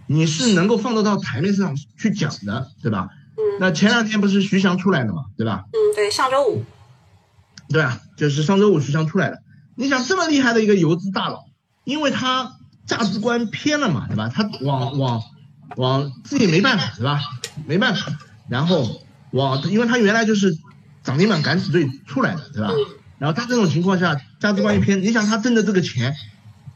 [0.08, 3.10] 你是能够放得到台面上去讲的，对吧？
[3.38, 3.58] 嗯。
[3.60, 5.66] 那前两天不是徐翔出来的嘛，对吧？
[5.72, 6.64] 嗯，对，上周五。
[7.70, 9.42] 对啊，就是上周五徐翔出来的。
[9.76, 11.46] 你想这么厉害的一个游资大佬，
[11.84, 14.32] 因为他价值观偏了嘛，对吧？
[14.34, 15.22] 他往往
[15.76, 17.20] 往自己没办法，对吧？
[17.66, 18.14] 没办法，
[18.48, 20.58] 然后往，因为他原来就是
[21.04, 22.72] 涨停板敢死队出来的，对吧？
[23.18, 26.16] 然后他这种情况下价值观一偏，你想他挣的这个钱，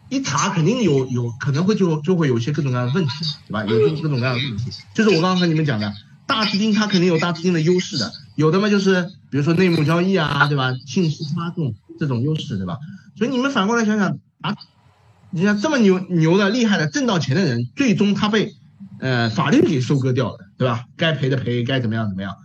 [0.10, 3.12] 一查肯定有有可能会就就会有一些各种各样的问题，
[3.48, 3.64] 对吧？
[3.66, 5.94] 有各种各样的问题，就是我刚刚和你们讲的，
[6.30, 10.74] 大资金它肯定有大资金的优势的，有的嘛就是比如说内幕交易啊， 对吧？
[10.86, 11.74] 信息发送。
[12.00, 12.78] 这种优势对吧？
[13.18, 14.56] 所以你们反过来想想啊，
[15.32, 18.56] 你像这么牛牛的厉害的挣到钱的人，最终他被
[19.02, 20.86] 呃法律给收割掉了，对吧？
[20.96, 22.38] 该赔的赔，该怎么样怎么样，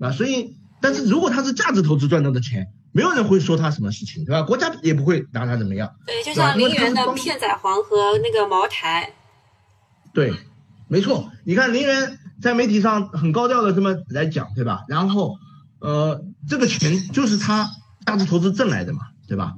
[0.00, 4.40] 啊，所以但是如果他是价值投资赚到的钱，没有人会说他什么事情，对吧？
[4.44, 5.92] 国家也不会拿他怎么样。
[6.06, 9.12] 对，就像林园的片仔癀和那个茅台。
[10.14, 10.32] 对，
[10.88, 11.30] 没错。
[11.44, 14.84] 你看林园在媒体上很高调的这么来讲，对吧？
[14.88, 15.38] 然后
[15.78, 17.70] 呃，这个钱就是他。
[18.04, 19.54] 价值投资挣来的嘛，对吧？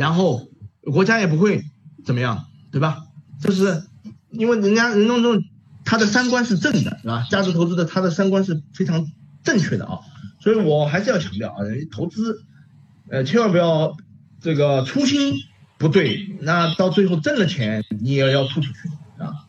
[0.00, 0.48] 然后
[0.82, 1.62] 国家也不会
[2.04, 3.04] 怎么样，对吧？
[3.40, 3.84] 就是
[4.30, 5.44] 因为人家人中中
[5.84, 7.24] 他的三观是正的，是吧？
[7.30, 9.06] 价值投资的他的三观是非常
[9.44, 10.00] 正确的啊，
[10.40, 11.58] 所以我还是要强调啊，
[11.92, 12.42] 投资，
[13.08, 13.96] 呃，千万不要
[14.40, 15.34] 这个初心
[15.78, 19.46] 不对，那到最后挣了钱你也要吐出去啊。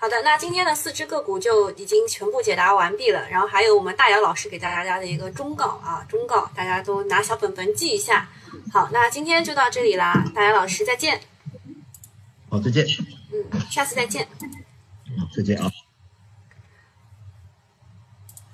[0.00, 8.26] 嗯，好的，那今天的四只个股就已经全部解答完毕了，然后还有我们大姚老师给大家的一个忠告啊，忠告大家都拿小本本记一下。
[8.72, 11.20] 好，那今天就到这里啦，大姚老师再见。
[12.48, 12.86] 好，再见。
[13.30, 14.26] 嗯，下次再见。
[14.40, 15.70] 嗯，再见啊。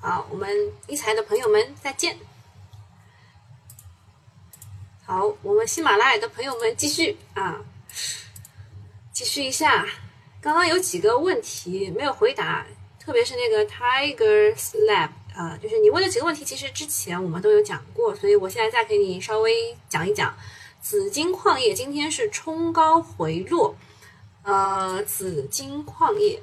[0.00, 0.50] 好，我们
[0.88, 2.18] 一财的朋友们再见。
[5.04, 7.60] 好，我们喜马拉雅的朋友们继续啊，
[9.12, 9.86] 继续一下。
[10.46, 12.64] 刚刚有几个问题没有回答，
[13.00, 20.32] 特别是那个 Tiger Slab 啊，就是你问的几个问题，其实之前我们都有讲过，所以我现在再给你稍微讲一讲。
[20.80, 23.74] 紫金矿业今天是冲高回落，
[24.44, 26.40] 呃，紫金矿业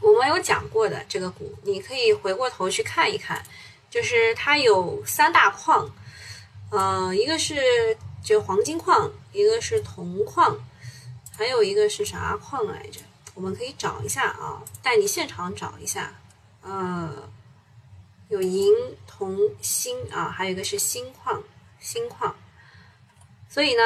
[0.00, 3.44] 我们有讲过的这个股，你可以回过头去看一看，
[3.90, 5.94] 就是它有三大矿，
[6.70, 7.94] 呃，一个是
[8.24, 10.58] 就黄金矿，一个是铜矿。
[11.42, 13.00] 还有一个是啥矿来着？
[13.34, 16.14] 我们可以找一下啊，带你现场找一下。
[16.60, 17.28] 呃，
[18.28, 18.72] 有银、
[19.08, 21.42] 铜、锌啊，还有一个是锌矿，
[21.80, 22.36] 锌矿。
[23.48, 23.82] 所以呢，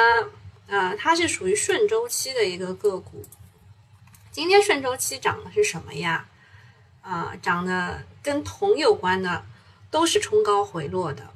[0.67, 3.25] 呃，它是属于顺周期的一个个股。
[4.31, 6.27] 今天顺周期涨的是什么呀？
[7.01, 9.43] 啊，涨的跟铜有关的，
[9.89, 11.31] 都是冲高回落的，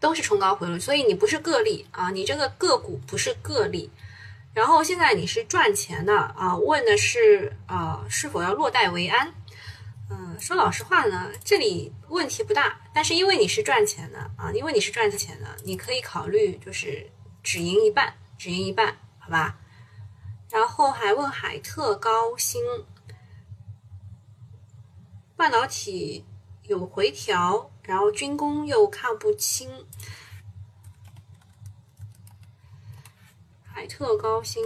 [0.00, 0.76] 都是冲高回落。
[0.76, 3.92] 所以你不是个例啊，你这个个股不是个例。
[4.52, 6.56] 然后现在你是赚钱的啊？
[6.56, 9.32] 问的是啊，是否要落袋为安？
[10.10, 12.80] 嗯，说老实话呢，这里问题不大。
[12.92, 17.08] 但是因为你是赚钱的啊，因为你是赚钱的，你可以考虑就是
[17.44, 19.56] 只赢一半，只赢一半，好吧？
[20.50, 22.60] 然后还问海特高新
[25.36, 26.24] 半导体
[26.64, 29.70] 有回调，然后军工又看不清。
[33.80, 34.62] 海特高新，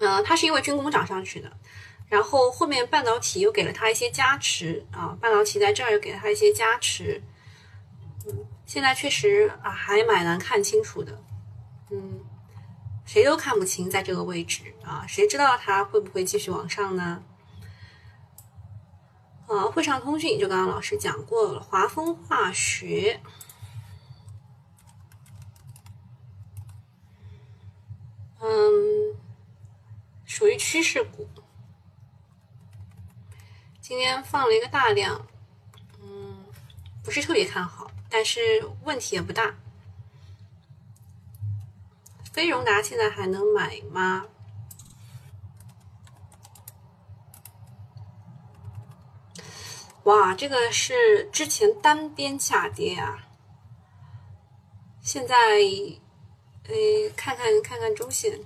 [0.00, 1.50] 呃，它是因为军工涨上去的，
[2.06, 7.22] 然后后面半导体又给了它一些加持啊，半导体在这儿又给了它一些加持，
[8.26, 11.22] 嗯，现在确实啊还蛮难看清楚的，
[11.90, 12.20] 嗯，
[13.06, 17.22] 谁都看不清在这个位置啊，谁知道它会不会继续往上呢？
[19.46, 23.22] 啊，会上通讯就刚刚老师讲过了，华丰化学。
[28.40, 29.16] 嗯，
[30.24, 31.28] 属于趋势股。
[33.80, 35.26] 今天放了一个大量，
[36.00, 36.44] 嗯，
[37.02, 38.40] 不是特别看好，但是
[38.84, 39.54] 问题也不大。
[42.32, 44.26] 飞荣达现在还能买吗？
[50.04, 53.26] 哇，这个是之前单边下跌啊，
[55.00, 55.36] 现在。
[56.70, 56.74] 嗯，
[57.16, 58.38] 看看看看周线，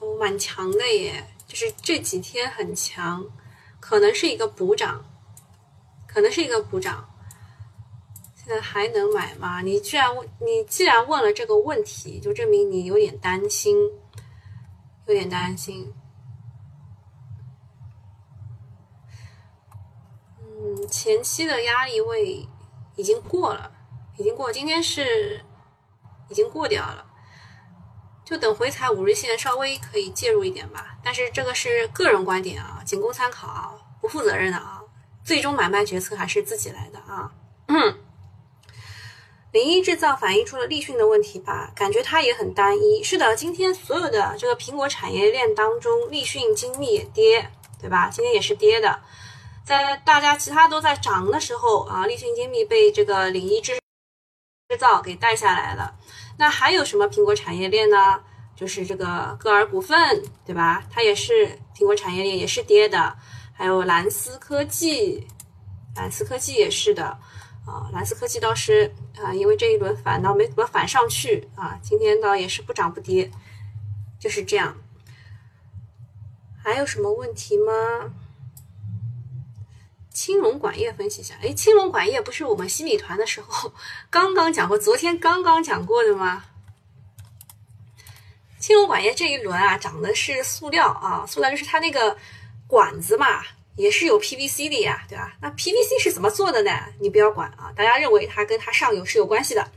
[0.00, 3.24] 哦，蛮强的耶，就是这几天很强，
[3.78, 5.04] 可能是一个补涨，
[6.08, 7.08] 可能是一个补涨。
[8.34, 9.62] 现在还能买吗？
[9.62, 13.76] 你居然问，你既然问了这个问题，就证明你有点担心，
[15.06, 15.94] 有点担心。
[20.40, 22.48] 嗯，前期的压力位
[22.96, 23.72] 已经过了。
[24.18, 25.40] 已经过，今天是
[26.28, 27.04] 已经过掉了，
[28.24, 30.96] 就等回踩五日线，稍微可以介入一点吧。
[31.02, 34.80] 但是这个是个人观点啊，仅供参考啊，不负责任的啊。
[35.24, 37.30] 最终买卖决策还是自己来的啊。
[37.68, 37.98] 嗯，
[39.52, 41.70] 零一制造反映出了立讯的问题吧？
[41.76, 43.02] 感觉它也很单一。
[43.02, 47.50] 是的，今天所有的这个苹果产业链当中，立讯精密也跌，
[47.80, 48.08] 对吧？
[48.10, 49.00] 今天也是跌的。
[49.64, 53.81] 在大家其他都在涨的时候啊，立讯精密被这个领一制。
[54.72, 55.94] 制造给带下来了，
[56.38, 58.18] 那还有什么苹果产业链呢？
[58.56, 60.82] 就是这个歌尔股份，对吧？
[60.90, 61.46] 它也是
[61.76, 63.14] 苹果产业链，也是跌的。
[63.52, 65.26] 还有蓝思科技，
[65.94, 67.04] 蓝思科技也是的
[67.66, 67.90] 啊。
[67.92, 73.30] 蓝思科技倒是啊，因为这一轮反倒没怎么反上去啊，今天倒也是不涨不跌，
[74.18, 74.74] 就是这样。
[76.64, 77.72] 还有什么问题吗？
[80.12, 83.72] 青龙管业分析一下，哎，青龙管业不是我们新米团的时候
[84.10, 86.44] 刚刚讲过，昨天刚刚讲过的吗？
[88.58, 92.16] 青龙管业这一轮啊，涨的是塑料啊，塑料就是它那个
[92.68, 93.42] 管子嘛，
[93.76, 95.34] 也是有 PVC 的呀，对吧？
[95.40, 96.70] 那 PVC 是怎么做的呢？
[97.00, 99.68] 你不要管啊，大家认为它跟它上游是有关系的，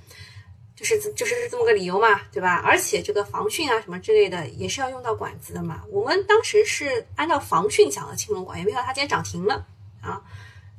[0.76, 2.62] 就是就是这么个理由嘛，对吧？
[2.64, 5.82] 而且这个防汛啊什么之类的也是要用到管子的嘛。
[5.90, 9.66] 我们当时是按照防汛讲的青龙管，也没想到它今天涨停了
[10.06, 10.22] 啊。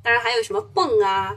[0.03, 1.37] 当然还有什么泵啊，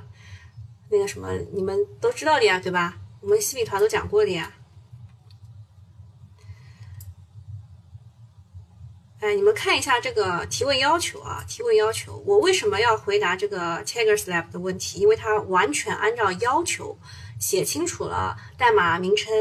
[0.89, 2.97] 那个什么你们都知道的呀，对吧？
[3.21, 4.53] 我们西米团都讲过的呀。
[9.21, 11.43] 哎，你们看一下这个提问要求啊！
[11.45, 15.01] 提问要求，我为什么要回答这个 Tigers Lab 的问题？
[15.01, 16.97] 因为它完全按照要求
[17.37, 19.33] 写清楚了代码名称、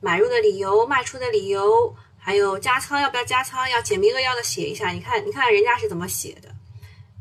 [0.00, 4.90] 买入的理由、卖出的理由，还有加仓要不要加仓，要简明扼要的写一下。
[4.90, 6.52] 你看，你看人家是怎么写的？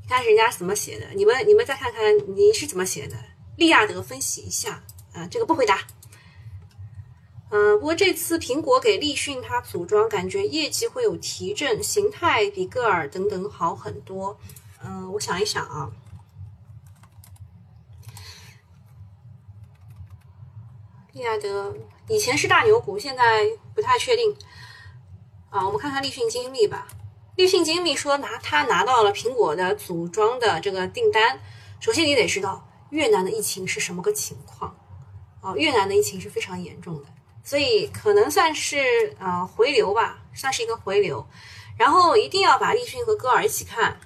[0.10, 1.06] 看人家怎么写的？
[1.14, 2.02] 你们你们再看看
[2.36, 3.16] 你是怎么写的？
[3.58, 4.84] 利亚德分析一下
[5.14, 5.86] 啊，这个不回答。
[7.52, 14.40] 嗯，不过这次苹果给立讯它组装，感觉业绩会有提振，形态比歌尔等等好很多。
[14.84, 15.92] 嗯，我想一想啊，
[21.14, 21.76] 利亚德
[22.08, 24.36] 以前是大牛股，现在不太确定。
[25.52, 26.88] 啊，我们看看立讯精密吧。
[27.40, 31.40] 立讯精密说拿他拿到了苹果的组装的这个订单。
[31.80, 34.76] 首先你得知道越南的疫情是什么个情况。
[35.40, 37.06] 哦，越南的疫情是非常严重的。
[37.42, 41.26] 所以可能算是呃回流吧，算是一个回流，
[41.78, 43.98] 然后一定要把立讯和歌尔一起看，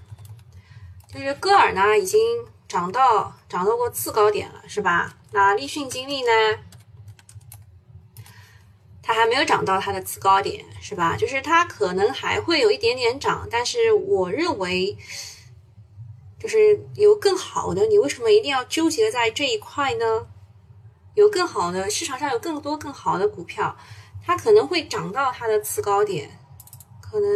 [1.11, 2.19] 就是歌尔呢已经
[2.67, 5.11] 涨到涨到过次高点了，是吧？
[5.31, 6.29] 那立讯精密呢，
[9.04, 11.18] 它还没有涨到它的次高点，是吧？
[11.18, 14.97] 就是它可能还会有一点点涨，但是我认为
[16.39, 20.28] 就是有更好的，你为什么一定要纠结在这一块呢？
[21.16, 23.78] 有更好的市场上有更多更好的股票，
[24.26, 26.39] 它可能会涨到它的次高点，
[27.01, 27.30] 可能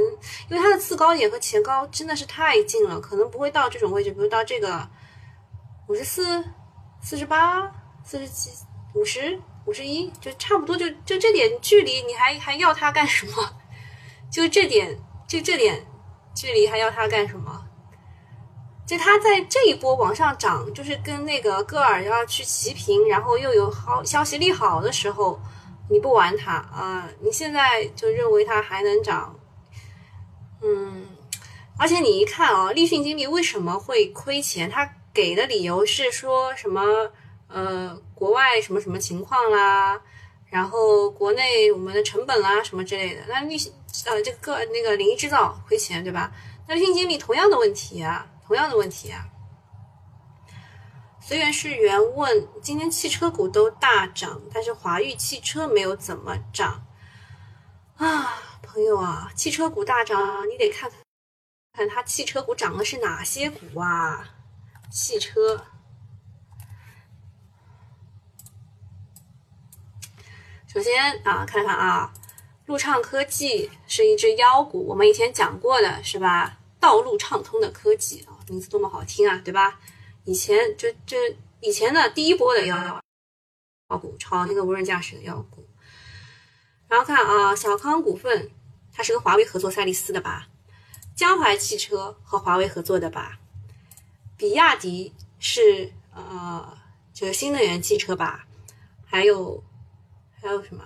[0.50, 4.90] 因为它的次高点和前高真的是太近了，可能不会到这种位置，比如到这个
[5.88, 6.44] 五十四、
[7.02, 7.72] 四十八、
[8.04, 8.50] 四十七、
[8.96, 13.34] 五十五十一，就差不多就就这点距离，你还还要它干什么？
[14.32, 14.98] 就这点
[15.28, 15.86] 就这点
[16.34, 17.66] 距离还要它干什么？
[18.88, 25.38] 就它在这一波往上涨，就是跟那个戈尔要去齐平，然后又有好消息利好的时候，
[25.90, 27.10] 你不玩它啊？
[27.20, 29.38] 你现在就认为它还能涨？
[30.62, 31.08] 嗯，
[31.78, 34.70] 而且你一看啊，立讯精密为什么会亏钱？
[34.70, 36.82] 他给的理由是说什么？
[37.48, 40.02] 呃，国外什么什么情况啦？
[40.46, 43.22] 然后国内我们的成本啦什么之类的。
[43.28, 43.56] 那绿
[44.06, 46.32] 呃这个那个零一制造亏钱对吧？
[46.68, 48.28] 那立讯精密同样的问题啊。
[48.48, 49.28] 同样的问题啊，
[51.20, 56.82] 随缘是原问，今天汽车股都大涨，但是华域汽车没有怎么涨
[57.98, 60.90] 啊，朋友啊，汽车股大涨，你得看
[61.74, 64.30] 看它汽车股涨的是哪些股啊？
[64.90, 65.62] 汽车，
[70.78, 72.14] 首先啊，看看啊，
[72.68, 76.60] 路畅科技是一只妖股，我们以前讲过的是吧？
[76.80, 78.38] 道路畅通的科技啊。
[78.48, 79.80] 名字多么好听啊，对吧？
[80.26, 83.02] 以前这这以前的第一波的幺幺
[83.90, 85.68] 幺股，炒那个无人驾驶的妖股。
[86.88, 88.52] 然后看啊，小康股份，
[88.94, 90.48] 它是跟华为合作赛力斯的吧？
[91.16, 93.40] 江淮汽车和华为合作的吧？
[94.38, 96.78] 比亚迪是呃
[97.16, 98.46] 这个新能源汽车吧？
[99.08, 99.64] 还有
[100.42, 100.84] 还有什么？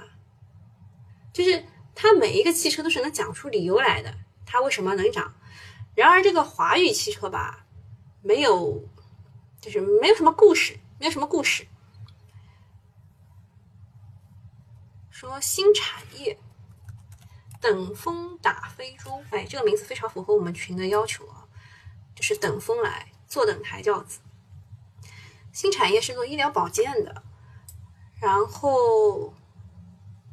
[1.33, 4.13] 就是它每一个汽车都是能讲出理由来的，
[4.45, 5.33] 它为什么能涨？
[5.95, 7.65] 然而，这个华宇汽车吧，
[8.21, 8.87] 没有，
[9.59, 11.67] 就是没有什么故事，没有什么故事。
[15.09, 16.39] 说新产业，
[17.59, 21.45] 等风打飞猪，哎，这个名字非常符合我们群的要求啊，
[22.15, 24.19] 就是等风来，坐等抬轿子。
[25.53, 27.23] 新产业是做医疗保健的，
[28.19, 29.33] 然后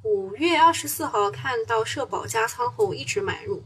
[0.03, 3.65] 五月二十四号看到社保加仓后一直买入。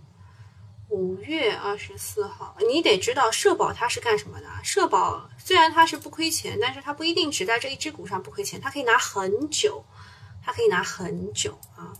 [0.88, 4.46] 五月二十四号，你得知道社保它是干什么的？
[4.62, 9.84] 社保虽然它是不亏钱，但是它不一定只在这一只股上不亏钱，它可以拿很久，
[10.42, 11.92] 它可以拿很久啊。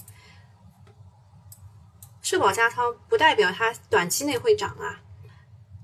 [2.20, 5.00] 社保加仓不代表它短期内会涨啊。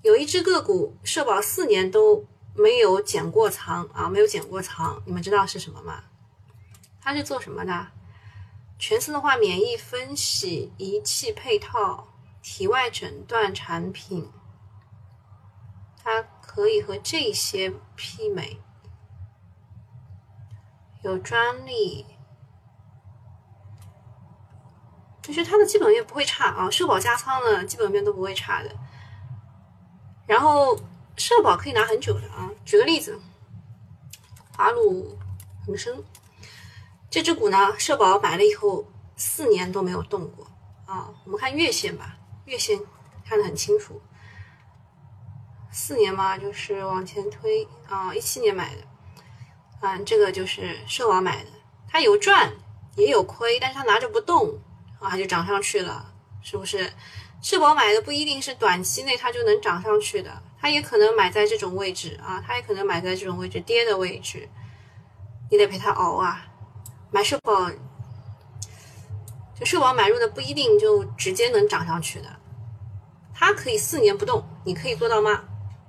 [0.03, 6.05] 有一只个股，社保四年都没有减过仓啊，没有减过仓，你们知道是什么吗？
[7.01, 7.87] 它是做什么的？
[8.79, 12.09] 全自动化免疫分析仪器配套。
[12.41, 14.33] 体外诊断产品，
[16.03, 18.59] 它可以和这些媲美，
[21.03, 22.07] 有专利，
[25.21, 26.71] 就是它的基本面不会差啊。
[26.71, 28.75] 社保加仓的，基本面都不会差的。
[30.27, 30.79] 然后
[31.17, 33.21] 社保可以拿很久的啊，举个例子，
[34.57, 35.19] 华鲁
[35.67, 36.03] 恒生
[37.11, 38.87] 这只股呢，社保买了以后
[39.17, 40.47] 四年都没有动过
[40.85, 41.09] 啊。
[41.25, 42.79] 我们看月线吧，月线
[43.25, 44.01] 看得很清楚，
[45.73, 48.83] 四年嘛，就是往前推啊，一七年买的，
[49.81, 51.51] 啊，这个就是社保买的，
[51.89, 52.53] 它有赚
[52.97, 54.59] 也有亏，但是它拿着不动
[55.01, 56.93] 啊，它就涨上去了，是不是？
[57.41, 64.49] 社保买的不一定是短期内它就能涨上去的，它也可能买在这种位置啊，它也可能买在这种位置跌的位置，
[65.51, 66.45] 你得陪它熬啊。
[67.11, 67.71] 买社保，
[69.59, 72.29] 就社保买入的不一定就直接能涨上去的，
[73.35, 75.45] 它可以四年不动，你可以做到吗？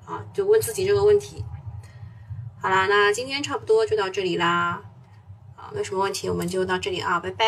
[0.05, 1.43] 啊，就问自己这个问题。
[2.61, 4.81] 好啦，那今天差不多就到这里啦，
[5.55, 7.45] 啊，没什么问题，我们就到这里啊，拜拜。